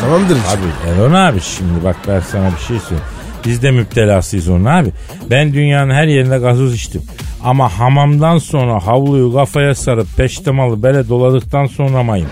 Tamamdır. 0.01 0.37
Abi 0.37 0.91
Elon 0.91 1.13
abi 1.13 1.41
şimdi 1.41 1.85
bak 1.85 1.97
ben 2.09 2.21
sana 2.21 2.47
bir 2.47 2.67
şey 2.67 2.79
söyleyeyim. 2.79 3.22
Biz 3.47 3.63
de 3.63 3.71
müptelasıyız 3.71 4.49
onun 4.49 4.65
abi. 4.65 4.89
Ben 5.31 5.53
dünyanın 5.53 5.95
her 5.95 6.07
yerinde 6.07 6.39
gazoz 6.39 6.75
içtim. 6.75 7.03
Ama 7.45 7.69
hamamdan 7.79 8.39
sonra 8.39 8.87
havluyu 8.87 9.33
kafaya 9.33 9.75
sarıp 9.75 10.17
peştemalı 10.17 10.83
bele 10.83 11.09
doladıktan 11.09 11.67
sonra 11.67 12.03
mayım. 12.03 12.29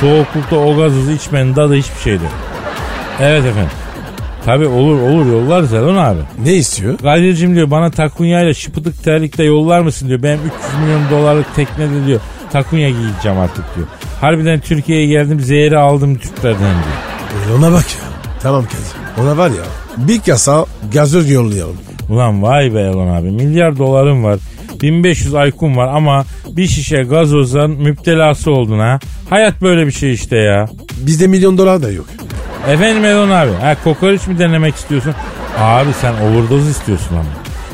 Soğuklukta 0.00 0.56
o 0.56 0.76
gazozu 0.76 1.10
içmenin 1.10 1.54
tadı 1.54 1.74
hiçbir 1.74 2.00
şeydi. 2.00 2.24
Evet 3.20 3.44
efendim. 3.44 3.70
Tabi 4.44 4.66
olur 4.66 5.00
olur 5.00 5.26
yollarız 5.32 5.74
Elon 5.74 5.96
abi. 5.96 6.20
Ne 6.44 6.54
istiyor? 6.54 6.98
Kadir'cim 6.98 7.54
diyor 7.54 7.70
bana 7.70 7.90
takunyayla 7.90 8.54
şıpıdık 8.54 9.04
terlikle 9.04 9.44
yollar 9.44 9.80
mısın 9.80 10.08
diyor. 10.08 10.22
Benim 10.22 10.38
300 10.38 10.52
milyon 10.82 11.10
dolarlık 11.10 11.54
teknede 11.54 12.06
diyor 12.06 12.20
takunya 12.52 12.90
giyeceğim 12.90 13.38
artık 13.38 13.64
diyor. 13.76 13.86
Harbiden 14.20 14.60
Türkiye'ye 14.60 15.06
geldim 15.06 15.40
zehri 15.40 15.78
aldım 15.78 16.14
Türklerden 16.18 16.58
diyor. 16.58 17.50
Elon'a 17.50 17.72
bak 17.72 17.84
ya. 17.84 18.08
Tamam 18.42 18.64
Kadir. 18.64 19.22
Ona 19.22 19.36
var 19.36 19.50
ya 19.50 19.85
bir 19.96 20.20
kasa 20.20 20.64
gazoz 20.92 21.30
yollayalım. 21.30 21.76
Ulan 22.08 22.42
vay 22.42 22.74
be 22.74 22.80
Elon 22.80 23.08
abi 23.08 23.30
milyar 23.30 23.78
dolarım 23.78 24.24
var. 24.24 24.38
1500 24.82 25.34
aykun 25.34 25.76
var 25.76 25.88
ama 25.88 26.24
bir 26.48 26.66
şişe 26.66 27.02
gazozdan 27.02 27.70
müptelası 27.70 28.50
oldun 28.50 28.78
ha. 28.78 28.98
Hayat 29.30 29.62
böyle 29.62 29.86
bir 29.86 29.92
şey 29.92 30.12
işte 30.12 30.36
ya. 30.36 30.68
Bizde 31.06 31.26
milyon 31.26 31.58
dolar 31.58 31.82
da 31.82 31.90
yok. 31.90 32.06
Efendim 32.70 33.04
Elon 33.04 33.30
abi 33.30 33.50
ha 33.60 33.76
kokoreç 33.84 34.26
mi 34.26 34.38
denemek 34.38 34.74
istiyorsun? 34.74 35.14
Abi 35.58 35.90
sen 36.00 36.12
overdose 36.12 36.70
istiyorsun 36.70 37.14
ama. 37.14 37.28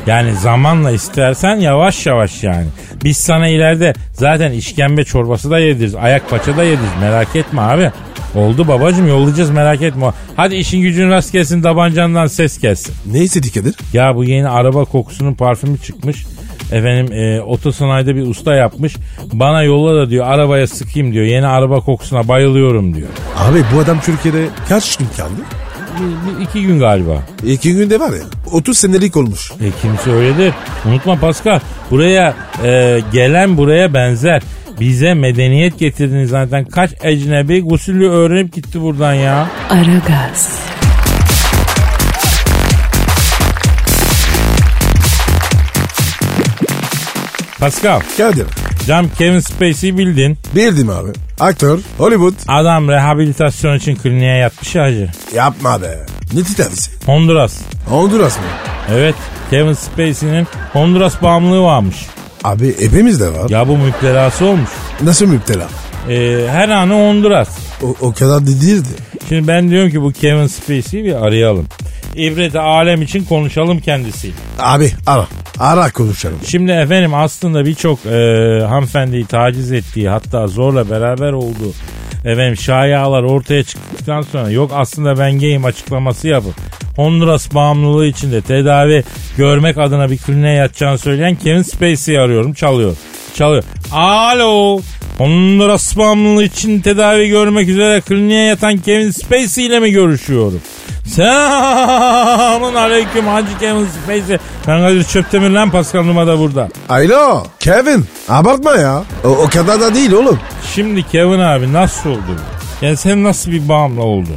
Yani 0.07 0.33
zamanla 0.33 0.91
istersen 0.91 1.55
yavaş 1.55 2.05
yavaş 2.05 2.43
yani. 2.43 2.67
Biz 3.03 3.17
sana 3.17 3.47
ileride 3.47 3.93
zaten 4.13 4.51
işkembe 4.51 5.03
çorbası 5.03 5.51
da 5.51 5.59
yediririz. 5.59 5.95
Ayak 5.95 6.29
paça 6.29 6.57
da 6.57 6.63
yediririz. 6.63 6.91
Merak 7.01 7.35
etme 7.35 7.61
abi. 7.61 7.91
Oldu 8.35 8.67
babacım 8.67 9.07
yollayacağız 9.07 9.49
merak 9.49 9.81
etme. 9.81 10.05
Hadi 10.35 10.55
işin 10.55 10.81
gücün 10.81 11.09
rast 11.09 11.31
gelsin 11.33 11.61
tabancandan 11.61 12.27
ses 12.27 12.59
gelsin. 12.59 12.95
Ne 13.11 13.19
istedi 13.19 13.51
Kadir? 13.53 13.75
Ya 13.93 14.15
bu 14.15 14.23
yeni 14.23 14.47
araba 14.49 14.85
kokusunun 14.85 15.33
parfümü 15.33 15.77
çıkmış. 15.77 16.25
Efendim 16.71 17.13
e, 17.13 17.41
otosanayide 17.41 18.15
bir 18.15 18.27
usta 18.27 18.55
yapmış. 18.55 18.95
Bana 19.33 19.63
yolla 19.63 19.95
da 19.95 20.09
diyor 20.09 20.25
arabaya 20.27 20.67
sıkayım 20.67 21.13
diyor. 21.13 21.25
Yeni 21.25 21.47
araba 21.47 21.79
kokusuna 21.79 22.27
bayılıyorum 22.27 22.95
diyor. 22.95 23.07
Abi 23.37 23.63
bu 23.75 23.79
adam 23.79 23.99
Türkiye'de 23.99 24.45
kaç 24.69 24.95
gün 24.97 25.07
kaldı? 25.17 25.31
bir, 25.99 26.39
bir- 26.39 26.45
iki 26.45 26.61
gün 26.67 26.79
galiba. 26.79 27.23
İki 27.45 27.73
günde 27.73 27.99
var 27.99 28.09
ya 28.13 28.19
30 28.51 28.77
senelik 28.77 29.17
olmuş. 29.17 29.51
E 29.51 29.65
kimse 29.81 30.11
öyledir. 30.11 30.53
Unutma 30.85 31.15
Pascal 31.15 31.59
buraya 31.91 32.33
e, 32.63 32.99
gelen 33.13 33.57
buraya 33.57 33.93
benzer. 33.93 34.41
Bize 34.79 35.13
medeniyet 35.13 35.79
getirdiniz 35.79 36.29
zaten. 36.29 36.65
Kaç 36.65 36.91
ecnebi 37.03 37.61
gusülü 37.61 38.09
öğrenip 38.09 38.53
gitti 38.53 38.81
buradan 38.81 39.13
ya. 39.13 39.47
Aragaz, 39.69 40.59
Pascal, 47.59 48.01
Kadir. 48.17 48.45
cam 48.87 49.09
Kevin 49.17 49.39
Spacey'i 49.39 49.97
bildin. 49.97 50.37
Bildim 50.55 50.89
abi. 50.89 51.09
Aktör. 51.39 51.79
Hollywood. 51.97 52.33
Adam 52.47 52.87
rehabilitasyon 52.89 53.77
için 53.77 53.95
kliniğe 53.95 54.37
yatmış 54.37 54.75
ya 54.75 54.83
hacı. 54.83 55.09
Yapma 55.35 55.81
be. 55.81 56.05
Ne 56.33 56.43
tedavisi? 56.43 56.91
Honduras. 57.05 57.61
Honduras 57.89 58.37
mı? 58.37 58.43
Evet, 58.91 59.15
Kevin 59.49 59.73
Spacey'nin 59.73 60.47
Honduras 60.73 61.21
bağımlılığı 61.21 61.61
varmış. 61.63 61.95
Abi 62.43 62.75
hepimiz 62.79 63.19
de 63.19 63.33
var. 63.33 63.49
Ya 63.49 63.67
bu 63.67 63.77
müptelası 63.77 64.45
olmuş. 64.45 64.69
Nasıl 65.01 65.25
müptela? 65.27 65.67
E, 66.09 66.45
her 66.49 66.69
anı 66.69 66.93
Honduras. 66.93 67.57
O, 67.83 67.95
o 68.01 68.13
kadar 68.13 68.41
da 68.41 68.47
değildi. 68.47 68.87
Şimdi 69.29 69.47
ben 69.47 69.69
diyorum 69.69 69.91
ki 69.91 70.01
bu 70.01 70.11
Kevin 70.11 70.47
Spacey'i 70.47 71.05
bir 71.05 71.25
arayalım. 71.25 71.65
İbreti 72.15 72.59
alem 72.59 73.01
için 73.01 73.23
konuşalım 73.23 73.79
kendisiyle. 73.79 74.35
Abi 74.59 74.91
ara. 75.07 75.27
Ara 75.59 75.91
konuşalım. 75.91 76.37
Şimdi 76.47 76.71
efendim 76.71 77.13
aslında 77.13 77.65
birçok 77.65 78.05
e, 78.05 78.09
hanımefendiyi 78.69 79.25
taciz 79.25 79.71
ettiği 79.71 80.09
hatta 80.09 80.47
zorla 80.47 80.89
beraber 80.89 81.31
olduğu 81.31 81.73
efendim 82.25 82.57
şayalar 82.57 83.23
ortaya 83.23 83.63
çıktıktan 83.63 84.21
sonra 84.21 84.49
yok 84.49 84.71
aslında 84.73 85.19
ben 85.19 85.39
gayim 85.39 85.65
açıklaması 85.65 86.27
yapıp 86.27 86.55
Honduras 86.95 87.53
bağımlılığı 87.55 88.05
içinde 88.05 88.41
tedavi 88.41 89.03
görmek 89.37 89.77
adına 89.77 90.11
bir 90.11 90.17
kliniğe 90.17 90.53
yatacağını 90.53 90.97
söyleyen 90.97 91.35
Kevin 91.35 91.61
Spacey'i 91.61 92.19
arıyorum 92.19 92.53
çalıyor. 92.53 92.95
Çalıyor. 93.35 93.63
Alo. 93.91 94.81
Honduras 95.17 95.97
bağımlılığı 95.97 96.43
için 96.43 96.81
tedavi 96.81 97.27
görmek 97.27 97.69
üzere 97.69 98.01
kliniğe 98.01 98.43
yatan 98.43 98.77
Kevin 98.77 99.11
Spacey 99.11 99.65
ile 99.65 99.79
mi 99.79 99.91
görüşüyorum? 99.91 100.61
Selamun 101.05 102.75
aleyküm 102.75 103.27
Hacı 103.27 103.59
Kevin 103.59 103.85
Spacey. 104.03 104.37
Ben 104.67 104.79
Kadir 104.81 105.03
Çöptemir 105.03 105.49
lan 105.49 105.69
Pascal 105.71 106.03
Numa 106.03 106.27
da 106.27 106.39
burada. 106.39 106.69
Alo. 106.89 107.43
Kevin. 107.59 108.05
Abartma 108.29 108.75
ya. 108.75 109.03
O, 109.23 109.27
o 109.27 109.47
kadar 109.49 109.81
da 109.81 109.95
değil 109.95 110.11
oğlum. 110.11 110.39
Şimdi 110.75 111.03
Kevin 111.03 111.39
abi 111.39 111.73
nasıl 111.73 112.09
oldun? 112.09 112.39
Yani 112.81 112.97
sen 112.97 113.23
nasıl 113.23 113.51
bir 113.51 113.69
bağımlı 113.69 114.01
oldun? 114.01 114.35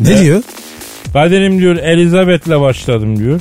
Ne 0.00 0.08
Evet. 0.10 0.20
diyor? 0.22 0.42
Kaderim 1.12 1.58
diyor 1.58 1.76
Elizabeth'le 1.76 2.60
başladım 2.60 3.18
diyor. 3.18 3.40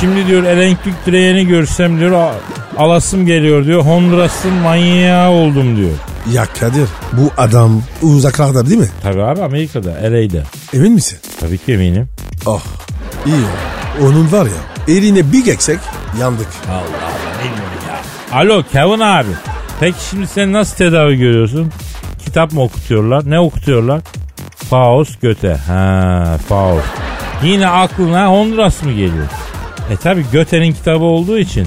Şimdi 0.00 0.26
diyor 0.26 0.44
elektrik 0.44 1.06
direğini 1.06 1.46
görsem 1.46 2.00
diyor 2.00 2.30
alasım 2.78 3.26
geliyor 3.26 3.64
diyor. 3.66 3.82
Honduras'ın 3.82 4.52
manyağı 4.52 5.30
oldum 5.30 5.76
diyor. 5.76 5.90
Ya 6.32 6.46
Kadir 6.60 6.88
bu 7.12 7.30
adam 7.36 7.82
uzaklarda 8.02 8.66
değil 8.66 8.80
mi? 8.80 8.88
Tabii 9.02 9.22
abi 9.22 9.42
Amerika'da 9.42 9.90
LA'de. 9.90 10.42
Emin 10.74 10.92
misin? 10.92 11.18
Tabii 11.40 11.58
ki 11.58 11.72
eminim. 11.72 12.08
Oh 12.46 12.62
iyi 13.26 13.36
ya. 13.36 14.06
Onun 14.06 14.32
var 14.32 14.46
ya 14.46 14.94
eline 14.96 15.32
bir 15.32 15.44
geçsek 15.44 15.78
yandık. 16.20 16.46
Allah 16.68 16.74
Allah 16.74 17.36
ne 17.38 17.42
diyorum 17.42 17.78
ya. 17.88 18.38
Alo 18.38 18.62
Kevin 18.72 19.00
abi. 19.00 19.30
Peki 19.80 19.96
şimdi 20.10 20.26
sen 20.26 20.52
nasıl 20.52 20.76
tedavi 20.76 21.16
görüyorsun? 21.16 21.72
Kitap 22.24 22.52
mı 22.52 22.62
okutuyorlar? 22.62 23.30
Ne 23.30 23.40
okutuyorlar? 23.40 24.00
Faust 24.70 25.20
Göte. 25.20 25.54
Ha 25.66 26.38
Faust. 26.48 26.86
Yine 27.42 27.68
aklına 27.68 28.26
Honduras 28.28 28.82
mı 28.82 28.92
geliyor? 28.92 29.26
E 29.90 29.96
tabi 29.96 30.24
Göte'nin 30.32 30.72
kitabı 30.72 31.04
olduğu 31.04 31.38
için 31.38 31.66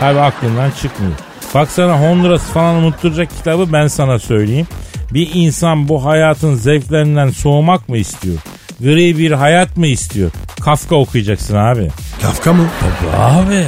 tabi 0.00 0.20
aklından 0.20 0.70
çıkmıyor. 0.70 1.12
Bak 1.54 1.70
sana 1.70 2.00
Honduras 2.00 2.42
falan 2.42 2.74
unutturacak 2.74 3.30
kitabı 3.30 3.72
ben 3.72 3.86
sana 3.86 4.18
söyleyeyim. 4.18 4.66
Bir 5.14 5.30
insan 5.34 5.88
bu 5.88 6.04
hayatın 6.04 6.54
zevklerinden 6.54 7.30
soğumak 7.30 7.88
mı 7.88 7.96
istiyor? 7.96 8.36
Gri 8.80 9.18
bir 9.18 9.32
hayat 9.32 9.76
mı 9.76 9.86
istiyor? 9.86 10.30
Kafka 10.60 10.96
okuyacaksın 10.96 11.56
abi. 11.56 11.88
Kafka 12.22 12.52
mı? 12.52 12.66
Abi 13.18 13.64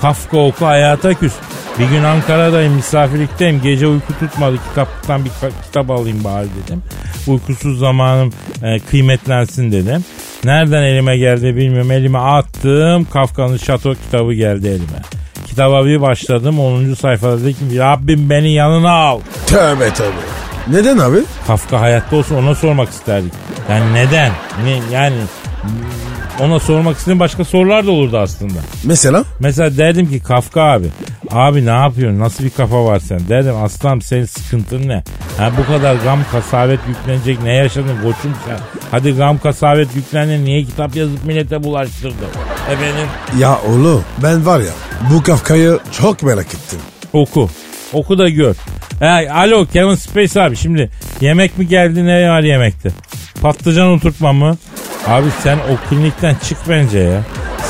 Kafka 0.00 0.36
oku 0.38 0.66
hayata 0.66 1.14
küs. 1.14 1.32
Bir 1.78 1.84
gün 1.84 2.04
Ankara'dayım 2.04 2.72
misafirlikteyim. 2.72 3.60
Gece 3.62 3.86
uyku 3.86 4.18
tutmadı. 4.20 4.56
Kitaptan 4.68 5.24
bir 5.24 5.30
kitap 5.64 5.90
alayım 5.90 6.24
bari 6.24 6.46
dedim. 6.64 6.82
Uykusuz 7.26 7.78
zamanım 7.78 8.32
e, 8.62 8.78
kıymetlensin 8.78 9.72
dedim. 9.72 10.04
Nereden 10.44 10.82
elime 10.82 11.16
geldi 11.16 11.56
bilmiyorum. 11.56 11.90
Elime 11.90 12.18
attım. 12.18 13.04
Kafka'nın 13.04 13.56
şato 13.56 13.94
kitabı 13.94 14.32
geldi 14.32 14.68
elime. 14.68 15.19
Kitaba 15.50 15.84
bir 15.84 16.00
başladım. 16.00 16.60
10. 16.60 16.94
sayfada 16.94 17.40
dedim 17.40 17.70
ki 17.70 17.78
Rabbim 17.78 18.30
beni 18.30 18.52
yanına 18.52 18.90
al. 18.90 19.20
Tövbe 19.46 19.94
tövbe. 19.94 20.16
Neden 20.68 20.98
abi? 20.98 21.18
Kafka 21.46 21.80
hayatta 21.80 22.16
olsa 22.16 22.34
ona 22.34 22.54
sormak 22.54 22.88
isterdik. 22.88 23.32
Yani 23.70 23.94
neden? 23.94 24.32
Ne, 24.64 24.94
yani 24.94 25.16
ona 26.40 26.60
sormak 26.60 26.96
istediğim 26.96 27.20
başka 27.20 27.44
sorular 27.44 27.86
da 27.86 27.90
olurdu 27.90 28.18
aslında. 28.18 28.58
Mesela? 28.84 29.24
Mesela 29.40 29.76
derdim 29.76 30.10
ki 30.10 30.20
Kafka 30.20 30.60
abi. 30.62 30.86
Abi 31.30 31.66
ne 31.66 31.70
yapıyorsun? 31.70 32.18
Nasıl 32.20 32.44
bir 32.44 32.50
kafa 32.50 32.84
var 32.84 32.98
sen? 33.00 33.20
Derdim 33.28 33.54
aslanım 33.62 34.02
senin 34.02 34.24
sıkıntın 34.24 34.88
ne? 34.88 35.02
Ha 35.36 35.52
bu 35.58 35.66
kadar 35.72 35.94
gam 35.94 36.18
kasavet 36.32 36.80
yüklenecek 36.88 37.42
ne 37.42 37.54
yaşadın 37.54 37.96
koçum 37.96 38.34
sen? 38.46 38.58
Hadi 38.90 39.12
gam 39.16 39.38
kasavet 39.38 39.96
yüklendin 39.96 40.44
niye 40.44 40.64
kitap 40.64 40.96
yazıp 40.96 41.24
millete 41.24 41.62
bulaştırdın? 41.62 42.16
Efendim 42.72 43.06
Ya 43.38 43.58
oğlum 43.68 44.04
ben 44.22 44.46
var 44.46 44.60
ya 44.60 44.72
bu 45.12 45.22
Kafka'yı 45.22 45.78
çok 46.00 46.22
merak 46.22 46.46
ettim. 46.46 46.78
oku. 47.12 47.50
Oku 47.92 48.18
da 48.18 48.28
gör. 48.28 48.56
Ha, 49.00 49.20
alo 49.34 49.66
Kevin 49.66 49.94
Space 49.94 50.42
abi 50.42 50.56
şimdi 50.56 50.90
yemek 51.20 51.58
mi 51.58 51.68
geldi 51.68 52.06
ne 52.06 52.30
var 52.30 52.40
yemekte? 52.42 52.90
Patlıcan 53.42 53.88
oturtma 53.88 54.32
mı? 54.32 54.56
Abi 55.06 55.26
sen 55.42 55.56
o 55.58 55.88
klinikten 55.88 56.36
çık 56.48 56.58
bence 56.68 56.98
ya. 56.98 57.20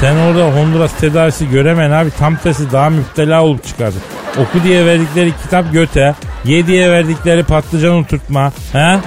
Sen 0.01 0.17
orada 0.17 0.45
Honduras 0.57 0.93
tedavisi 0.93 1.51
göremen 1.51 1.91
abi 1.91 2.11
tam 2.19 2.37
tersi 2.37 2.73
daha 2.73 2.91
müptela 2.91 3.43
olup 3.43 3.67
çıkarsın. 3.67 4.01
Oku 4.39 4.65
diye 4.65 4.87
verdikleri 4.87 5.33
kitap 5.43 5.73
göte. 5.73 6.15
Ye 6.45 6.67
diye 6.67 6.91
verdikleri 6.91 7.45
patlıcan 7.45 7.95
oturtma. 7.95 8.53
Ha? 8.73 9.01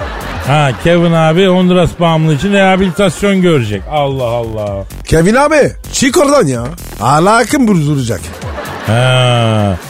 Ha 0.46 0.70
Kevin 0.84 1.12
abi 1.12 1.46
Honduras 1.46 1.90
bağımlılığı 2.00 2.34
için 2.34 2.52
rehabilitasyon 2.52 3.42
görecek. 3.42 3.82
Allah 3.90 4.24
Allah. 4.24 4.84
Kevin 5.04 5.34
abi 5.34 5.72
çık 5.92 6.16
oradan 6.16 6.46
ya. 6.46 6.64
Alakım 7.00 7.68
bozulacak. 7.68 8.20
Ha, 8.86 8.92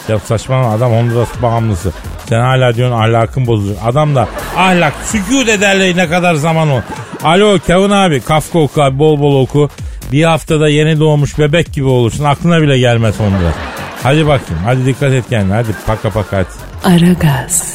ya 0.08 0.18
saçmalama 0.18 0.74
adam 0.74 0.92
Honduras 0.92 1.28
bağımlısı. 1.42 1.92
Sen 2.28 2.40
hala 2.40 2.74
diyorsun 2.74 2.96
ahlakın 2.96 3.46
bozulacak. 3.46 3.82
Adam 3.86 4.14
da 4.14 4.28
ahlak 4.56 4.92
sükut 5.06 5.48
ederler 5.48 5.96
ne 5.96 6.08
kadar 6.08 6.34
zaman 6.34 6.70
o. 6.70 6.80
Alo 7.24 7.58
Kevin 7.58 7.90
abi 7.90 8.20
Kafka 8.20 8.58
oku 8.58 8.82
abi 8.82 8.98
bol 8.98 9.18
bol 9.20 9.42
oku. 9.42 9.70
Bir 10.12 10.24
haftada 10.24 10.68
yeni 10.68 11.00
doğmuş 11.00 11.38
bebek 11.38 11.72
gibi 11.72 11.86
olursun. 11.86 12.24
Aklına 12.24 12.62
bile 12.62 12.78
gelmez 12.78 13.20
Honduras. 13.20 13.54
Hadi 14.02 14.26
bakayım 14.26 14.62
hadi 14.64 14.86
dikkat 14.86 15.12
et 15.12 15.24
kendine 15.30 15.54
hadi 15.54 15.68
paka 15.86 16.10
paka 16.10 16.36
hadi. 16.36 16.94
Aragaz, 16.94 17.74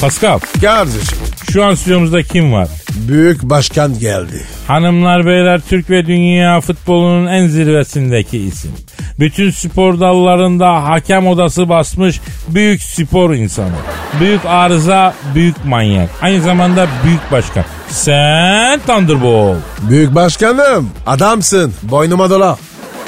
Pascal 0.00 0.38
Kardeşim 0.60 1.18
şu 1.52 1.64
an 1.64 1.74
stüdyomuzda 1.74 2.22
kim 2.22 2.52
var? 2.52 2.68
Büyük 3.10 3.42
başkan 3.42 3.98
geldi. 3.98 4.42
Hanımlar 4.66 5.26
beyler 5.26 5.60
Türk 5.68 5.90
ve 5.90 6.06
dünya 6.06 6.60
futbolunun 6.60 7.26
en 7.26 7.46
zirvesindeki 7.46 8.38
isim. 8.38 8.72
Bütün 9.18 9.50
spor 9.50 10.00
dallarında 10.00 10.84
hakem 10.84 11.26
odası 11.26 11.68
basmış 11.68 12.20
büyük 12.48 12.82
spor 12.82 13.34
insanı. 13.34 13.74
Büyük 14.20 14.44
arıza, 14.46 15.14
büyük 15.34 15.64
manyak. 15.64 16.10
Aynı 16.22 16.42
zamanda 16.42 16.86
büyük 17.04 17.32
başkan. 17.32 17.64
Sen 17.88 18.80
Thunderbolt. 18.80 19.56
Büyük 19.82 20.14
başkanım 20.14 20.90
adamsın 21.06 21.74
boynuma 21.82 22.30
dola. 22.30 22.58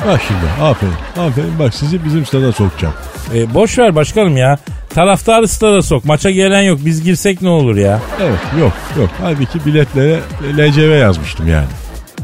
Bak 0.06 0.20
şimdi 0.28 0.62
aferin. 0.62 1.28
Aferin 1.28 1.58
bak 1.58 1.74
sizi 1.74 2.04
bizim 2.04 2.26
stada 2.26 2.52
sokacağım. 2.52 2.94
E, 3.34 3.54
boş 3.54 3.78
ver 3.78 3.94
başkanım 3.94 4.36
ya. 4.36 4.58
Taraftarı 4.90 5.48
stada 5.48 5.82
sok. 5.82 6.04
Maça 6.04 6.30
gelen 6.30 6.62
yok. 6.62 6.80
Biz 6.84 7.02
girsek 7.04 7.42
ne 7.42 7.48
olur 7.48 7.76
ya? 7.76 8.00
Evet 8.22 8.38
yok 8.60 8.72
yok. 8.98 9.10
Halbuki 9.20 9.66
biletlere 9.66 10.18
LCV 10.58 10.98
yazmıştım 11.00 11.48
yani. 11.48 11.66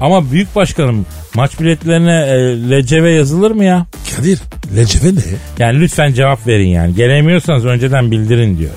Ama 0.01 0.31
büyük 0.31 0.57
başkanım 0.57 1.07
maç 1.35 1.61
biletlerine 1.61 2.27
e, 2.27 2.71
LCV 2.83 3.17
yazılır 3.17 3.51
mı 3.51 3.65
ya? 3.65 3.87
Kadir 4.17 4.39
leceve 4.77 5.15
ne? 5.15 5.21
Yani 5.59 5.81
lütfen 5.81 6.13
cevap 6.13 6.47
verin 6.47 6.69
yani. 6.69 6.95
Gelemiyorsanız 6.95 7.65
önceden 7.67 8.11
bildirin 8.11 8.59
diyor. 8.59 8.71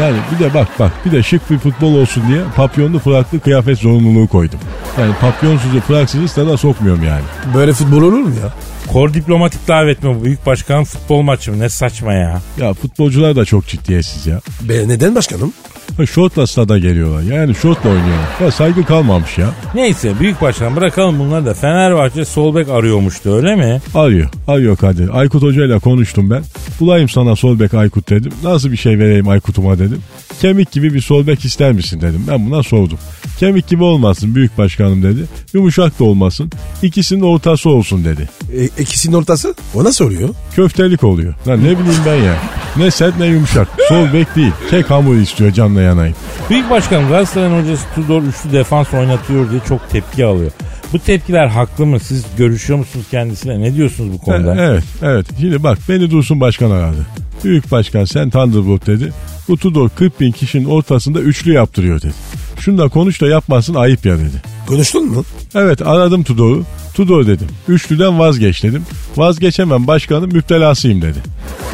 Yani 0.00 0.16
bir 0.34 0.44
de 0.44 0.54
bak 0.54 0.68
bak 0.78 0.92
bir 1.04 1.12
de 1.12 1.22
şık 1.22 1.50
bir 1.50 1.58
futbol 1.58 1.94
olsun 1.94 2.22
diye 2.28 2.40
papyonlu 2.56 2.98
fraklı 2.98 3.40
kıyafet 3.40 3.78
zorunluluğu 3.78 4.28
koydum. 4.28 4.58
Yani 5.00 5.14
papyonsuzu 5.20 5.80
fraksızı 5.80 6.28
stada 6.28 6.56
sokmuyorum 6.56 7.04
yani. 7.04 7.22
Böyle 7.54 7.72
futbol 7.72 8.02
olur 8.02 8.12
mu 8.18 8.34
ya? 8.42 8.52
Kor 8.92 9.14
diplomatik 9.14 9.68
davet 9.68 10.02
mi 10.02 10.14
bu? 10.20 10.24
Büyük 10.24 10.46
başkanın 10.46 10.84
futbol 10.84 11.22
maçı 11.22 11.52
mı? 11.52 11.58
Ne 11.58 11.68
saçma 11.68 12.12
ya. 12.12 12.40
Ya 12.58 12.74
futbolcular 12.74 13.36
da 13.36 13.44
çok 13.44 13.66
ciddiyetsiz 13.66 14.26
ya. 14.26 14.40
Be 14.62 14.88
neden 14.88 15.14
başkanım? 15.14 15.52
Ha, 15.96 16.06
Şortla 16.06 16.46
stada 16.46 16.78
geliyorlar. 16.78 17.22
Yani 17.22 17.54
şortla 17.54 17.88
oynuyorlar. 17.90 18.28
Ya 18.40 18.50
saygı 18.50 18.84
kalmamış 18.84 19.38
ya. 19.38 19.50
Neyse 19.74 20.12
büyük 20.20 20.40
başkan 20.40 20.76
bırakalım 20.76 21.18
bunları 21.18 21.46
da. 21.46 21.54
Fenerbahçe 21.54 22.24
sol 22.24 22.54
bek 22.54 22.68
arıyormuştu 22.68 23.34
öyle 23.34 23.56
mi? 23.56 23.80
Arıyor. 23.94 24.28
Arıyor 24.48 24.76
Kadir. 24.76 25.18
Aykut 25.18 25.42
Hoca 25.42 25.64
ile 25.64 25.78
konuştum 25.78 26.30
ben. 26.30 26.42
Bulayım 26.80 27.08
sana 27.08 27.36
sol 27.36 27.60
bek 27.60 27.74
Aykut 27.74 28.10
dedim. 28.10 28.32
Nasıl 28.42 28.72
bir 28.72 28.76
şey 28.76 28.98
vereyim 28.98 29.28
Aykut'uma 29.28 29.78
dedim. 29.78 30.02
Kemik 30.40 30.72
gibi 30.72 30.94
bir 30.94 31.00
sol 31.00 31.26
bek 31.26 31.44
ister 31.44 31.72
misin 31.72 32.00
dedim. 32.00 32.24
Ben 32.30 32.50
buna 32.50 32.62
sordum. 32.62 32.98
Kemik 33.38 33.68
gibi 33.68 33.82
olmasın 33.84 34.34
büyük 34.34 34.58
başkanım 34.58 35.02
dedi. 35.02 35.24
Yumuşak 35.52 35.98
da 36.00 36.04
olmasın. 36.04 36.50
İkisinin 36.82 37.20
ortası 37.22 37.70
olsun 37.70 38.04
dedi. 38.04 38.28
E, 38.56 38.64
ikisinin 38.82 39.14
ortası? 39.16 39.54
O 39.74 39.84
nasıl 39.84 40.04
oluyor? 40.04 40.28
Köftelik 40.56 41.04
oluyor. 41.04 41.34
Lan 41.48 41.58
ne 41.58 41.64
bileyim 41.78 42.00
ben 42.06 42.14
ya. 42.16 42.34
Ne 42.76 42.90
sert 42.90 43.18
ne 43.18 43.26
yumuşak. 43.26 43.68
Sol 43.88 44.12
bek 44.12 44.36
değil. 44.36 44.52
Kek 44.70 44.90
hamuru 44.90 45.16
istiyor 45.16 45.50
canla 45.52 45.80
yanayım. 45.80 46.14
Büyük 46.50 46.70
başkan 46.70 47.08
Galatasaray'ın 47.08 47.62
hocası 47.62 47.84
Tudor 47.94 48.22
üçlü 48.22 48.52
defans 48.52 48.94
oynatıyor 48.94 49.50
diye 49.50 49.60
çok 49.68 49.90
tepki 49.90 50.24
alıyor. 50.24 50.50
Bu 50.92 50.98
tepkiler 50.98 51.46
haklı 51.46 51.86
mı? 51.86 52.00
Siz 52.00 52.24
görüşüyor 52.38 52.78
musunuz 52.78 53.06
kendisiyle? 53.10 53.60
Ne 53.60 53.74
diyorsunuz 53.74 54.12
bu 54.12 54.18
konuda? 54.18 54.54
E, 54.54 54.58
evet 54.66 54.84
evet. 55.02 55.26
Şimdi 55.40 55.62
bak 55.62 55.78
beni 55.88 56.10
Dursun 56.10 56.40
Başkan 56.40 56.70
aradı. 56.70 57.06
Büyük 57.44 57.70
başkan 57.70 58.04
sen 58.04 58.30
Thunderbolt 58.30 58.86
dedi. 58.86 59.12
Bu 59.48 59.56
Tudor 59.56 59.88
40 59.88 60.20
bin 60.20 60.32
kişinin 60.32 60.64
ortasında 60.64 61.20
üçlü 61.20 61.52
yaptırıyor 61.52 62.02
dedi. 62.02 62.12
Şunu 62.60 62.78
da 62.78 62.88
konuş 62.88 63.20
da 63.20 63.26
yapmasın 63.26 63.74
ayıp 63.74 64.06
ya 64.06 64.18
dedi. 64.18 64.42
Konuştun 64.66 65.06
mu? 65.06 65.24
Evet 65.54 65.86
aradım 65.86 66.22
Tudor'u. 66.22 66.64
Tudor 66.94 67.26
dedim. 67.26 67.46
Üçlüden 67.68 68.18
vazgeç 68.18 68.62
dedim. 68.62 68.82
Vazgeçemem 69.16 69.86
başkanım 69.86 70.32
müptelasıyım 70.32 71.02
dedi. 71.02 71.18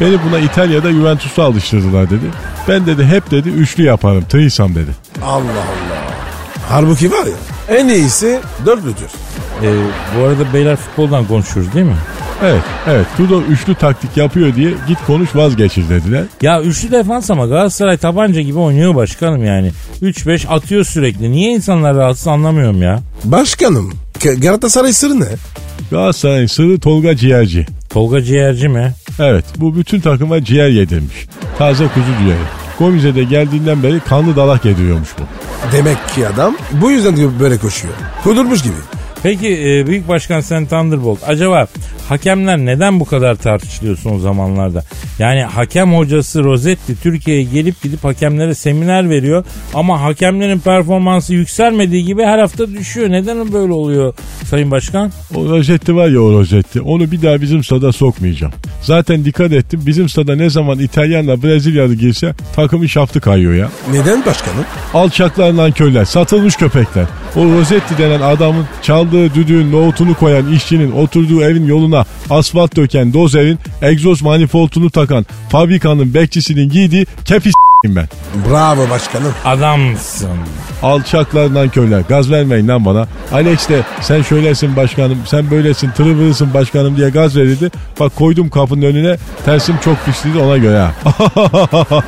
Beni 0.01 0.17
buna 0.29 0.39
İtalya'da 0.39 0.91
Juventus'a 0.91 1.43
alıştırdılar 1.43 2.09
dedi. 2.09 2.25
Ben 2.67 2.85
dedi 2.85 3.05
hep 3.05 3.31
dedi 3.31 3.49
üçlü 3.49 3.83
yaparım 3.83 4.23
tıyısam 4.29 4.75
dedi. 4.75 4.91
Allah 5.23 5.35
Allah. 5.35 6.05
Halbuki 6.69 7.11
var 7.11 7.25
ya 7.25 7.54
en 7.69 7.87
iyisi 7.87 8.39
dörtlüdür. 8.65 9.11
Ee, 9.63 9.73
bu 10.19 10.23
arada 10.23 10.53
beyler 10.53 10.75
futboldan 10.75 11.27
konuşuyoruz 11.27 11.73
değil 11.73 11.85
mi? 11.85 11.95
Evet 12.43 12.61
evet 12.87 13.05
Tudor 13.17 13.41
üçlü 13.41 13.75
taktik 13.75 14.17
yapıyor 14.17 14.55
diye 14.55 14.73
git 14.87 14.97
konuş 15.07 15.35
vazgeçir 15.35 15.89
dediler. 15.89 16.23
Ya 16.41 16.61
üçlü 16.61 16.91
defans 16.91 17.31
ama 17.31 17.45
Galatasaray 17.45 17.97
tabanca 17.97 18.41
gibi 18.41 18.59
oynuyor 18.59 18.95
başkanım 18.95 19.45
yani. 19.45 19.71
3-5 20.01 20.47
atıyor 20.47 20.83
sürekli. 20.83 21.31
Niye 21.31 21.51
insanlar 21.51 21.95
rahatsız 21.95 22.27
anlamıyorum 22.27 22.81
ya. 22.81 22.99
Başkanım 23.23 23.93
Galatasaray 24.37 24.93
sırrı 24.93 25.19
ne? 25.19 25.25
Galatasaray'ın 25.91 26.47
sırrı 26.47 26.79
Tolga 26.79 27.15
Ciğerci. 27.15 27.65
Tolga 27.89 28.21
Ciğerci 28.21 28.67
mi? 28.67 28.93
Evet 29.19 29.45
bu 29.57 29.75
bütün 29.75 29.99
takıma 29.99 30.43
ciğer 30.43 30.69
yedirmiş. 30.69 31.27
Taze 31.57 31.87
kuzu 31.87 32.05
ciğeri. 32.19 32.64
Gomize'de 32.79 33.23
geldiğinden 33.23 33.83
beri 33.83 33.99
kanlı 33.99 34.35
dalak 34.35 34.65
yediriyormuş 34.65 35.09
bu. 35.19 35.23
Demek 35.71 36.09
ki 36.15 36.27
adam 36.27 36.55
bu 36.71 36.91
yüzden 36.91 37.39
böyle 37.39 37.57
koşuyor. 37.57 37.93
Kudurmuş 38.23 38.61
gibi. 38.63 38.73
Peki 39.25 39.47
e, 39.47 39.87
Büyük 39.87 40.07
Başkan 40.07 40.39
sen 40.39 40.65
Thunderbolt 40.65 41.19
acaba 41.27 41.67
hakemler 42.09 42.57
neden 42.57 42.99
bu 42.99 43.05
kadar 43.05 43.35
tartışılıyor 43.35 43.97
son 43.97 44.17
zamanlarda? 44.17 44.83
Yani 45.19 45.43
hakem 45.43 45.93
hocası 45.93 46.43
Rosetti 46.43 47.01
Türkiye'ye 47.03 47.43
gelip 47.43 47.81
gidip 47.83 48.03
hakemlere 48.03 48.55
seminer 48.55 49.09
veriyor 49.09 49.45
ama 49.73 50.01
hakemlerin 50.01 50.59
performansı 50.59 51.33
yükselmediği 51.33 52.05
gibi 52.05 52.23
her 52.23 52.39
hafta 52.39 52.71
düşüyor. 52.71 53.09
Neden 53.09 53.53
böyle 53.53 53.73
oluyor 53.73 54.13
Sayın 54.43 54.71
Başkan? 54.71 55.11
O 55.35 55.45
rozetti 55.45 55.95
var 55.95 56.07
ya 56.07 56.19
o 56.19 56.31
rozetti. 56.31 56.81
Onu 56.81 57.11
bir 57.11 57.21
daha 57.21 57.41
bizim 57.41 57.63
stada 57.63 57.91
sokmayacağım. 57.91 58.53
Zaten 58.81 59.25
dikkat 59.25 59.51
ettim 59.51 59.81
bizim 59.85 60.09
stada 60.09 60.35
ne 60.35 60.49
zaman 60.49 60.79
İtalyanla 60.79 61.43
Brezilyalı 61.43 61.95
girse 61.95 62.33
takımın 62.55 62.87
şaftı 62.87 63.21
kayıyor 63.21 63.53
ya. 63.53 63.69
Neden 63.91 64.25
başkanım? 64.25 64.65
Alçaklar 64.93 65.57
nankörler, 65.57 66.05
satılmış 66.05 66.55
köpekler. 66.55 67.05
O 67.35 67.45
Rosetti 67.45 67.97
denen 67.97 68.21
adamın 68.21 68.65
çaldığı 68.81 69.14
düdüğün 69.15 69.71
nohutunu 69.71 70.13
koyan 70.13 70.53
işçinin 70.53 70.91
oturduğu 70.91 71.43
evin 71.43 71.65
yoluna 71.65 72.05
asfalt 72.29 72.75
döken 72.75 73.13
dozerin 73.13 73.59
egzoz 73.81 74.21
manifoldunu 74.21 74.89
takan 74.89 75.25
fabrikanın 75.49 76.13
bekçisinin 76.13 76.69
giydiği 76.69 77.05
kepis 77.25 77.53
ben. 77.95 78.07
Bravo 78.49 78.89
başkanım. 78.89 79.33
Adamsın. 79.45 80.29
Alçaklar 80.83 81.53
nankörler. 81.53 82.01
Gaz 82.09 82.31
vermeyin 82.31 82.67
lan 82.67 82.85
bana. 82.85 83.07
Alex 83.33 83.69
de 83.69 83.81
sen 84.01 84.21
şöylesin 84.21 84.75
başkanım, 84.75 85.17
sen 85.25 85.51
böylesin, 85.51 85.91
tırıvırısın 85.91 86.53
başkanım 86.53 86.97
diye 86.97 87.09
gaz 87.09 87.37
verirdi. 87.37 87.71
Bak 87.99 88.15
koydum 88.15 88.49
kapının 88.49 88.81
önüne, 88.81 89.17
tersim 89.45 89.75
çok 89.83 90.05
pisliydi 90.05 90.39
ona 90.39 90.57
göre 90.57 90.79
ha. 90.79 90.91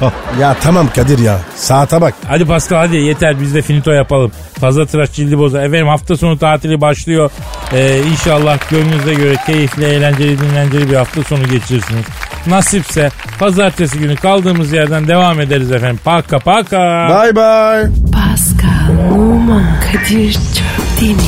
Ya 0.41 0.55
tamam 0.61 0.87
Kadir 0.95 1.19
ya. 1.19 1.39
Saate 1.55 2.01
bak. 2.01 2.13
Hadi 2.27 2.45
Pascal 2.45 2.77
hadi 2.77 2.95
yeter 2.95 3.41
biz 3.41 3.55
de 3.55 3.61
finito 3.61 3.91
yapalım. 3.91 4.31
Fazla 4.59 4.85
tıraş 4.85 5.11
cildi 5.11 5.37
bozar. 5.37 5.63
Efendim 5.63 5.87
hafta 5.87 6.17
sonu 6.17 6.37
tatili 6.37 6.81
başlıyor. 6.81 7.31
Ee, 7.73 8.01
inşallah 8.11 8.69
gönlünüze 8.69 9.13
göre 9.13 9.35
keyifli, 9.45 9.85
eğlenceli, 9.85 10.39
dinlenceli 10.39 10.89
bir 10.89 10.95
hafta 10.95 11.23
sonu 11.23 11.43
geçirirsiniz. 11.47 12.05
Nasipse 12.47 13.09
pazartesi 13.39 13.99
günü 13.99 14.15
kaldığımız 14.15 14.73
yerden 14.73 15.07
devam 15.07 15.41
ederiz 15.41 15.71
efendim. 15.71 15.99
Paka 16.05 16.39
paka. 16.39 17.07
Bye 17.09 17.35
bye. 17.35 17.89
Pascal, 18.13 19.11
Oman, 19.15 19.63
Kadir 19.91 20.33
çok 20.33 21.01
değil 21.01 21.15
mi? 21.15 21.21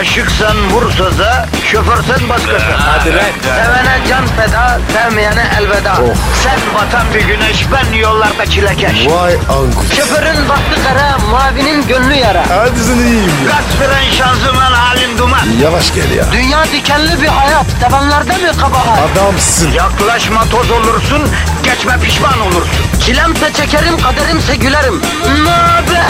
Aşıksan 0.00 0.56
vursa 0.70 1.18
da, 1.18 1.46
şoförsen 1.72 2.28
başkasın. 2.28 2.72
Hadi 2.78 3.10
Sevene 3.42 3.98
can 4.08 4.26
feda, 4.26 4.80
sevmeyene 4.92 5.44
elveda. 5.60 5.94
Sen 6.42 6.58
batan 6.74 7.06
bir 7.14 7.20
güneş, 7.20 7.66
ben 7.72 7.98
yollarda 7.98 8.46
çilekeş. 8.46 9.06
Vay 9.08 9.34
anku. 9.34 9.84
Şoförün 9.96 10.48
baktı 10.48 10.80
kara, 10.88 11.18
mavinin 11.30 11.86
gönlü 11.86 12.14
yara. 12.14 12.44
Hadi 12.48 12.80
sen 12.80 12.96
iyiyim 12.96 13.22
ya. 13.46 13.50
Kasperen 13.50 14.10
şanzıman 14.18 14.72
halin 14.72 15.18
duman. 15.18 15.46
Yavaş 15.62 15.94
gel 15.94 16.10
ya. 16.10 16.24
Dünya 16.32 16.64
dikenli 16.64 17.22
bir 17.22 17.26
hayat, 17.28 17.66
sevenlerde 17.80 18.32
mi 18.32 18.52
kabahar? 18.60 18.98
Adamsın. 19.12 19.72
Yaklaşma 19.72 20.44
toz 20.44 20.61
olursun, 20.70 21.22
geçme 21.62 21.98
pişman 22.00 22.40
olursun. 22.40 22.84
Çilemse 23.00 23.52
çekerim, 23.52 23.98
kaderimse 24.00 24.56
gülerim. 24.56 25.02
Möber! 25.44 26.02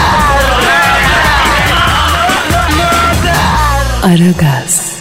Aragaz. 4.03 4.92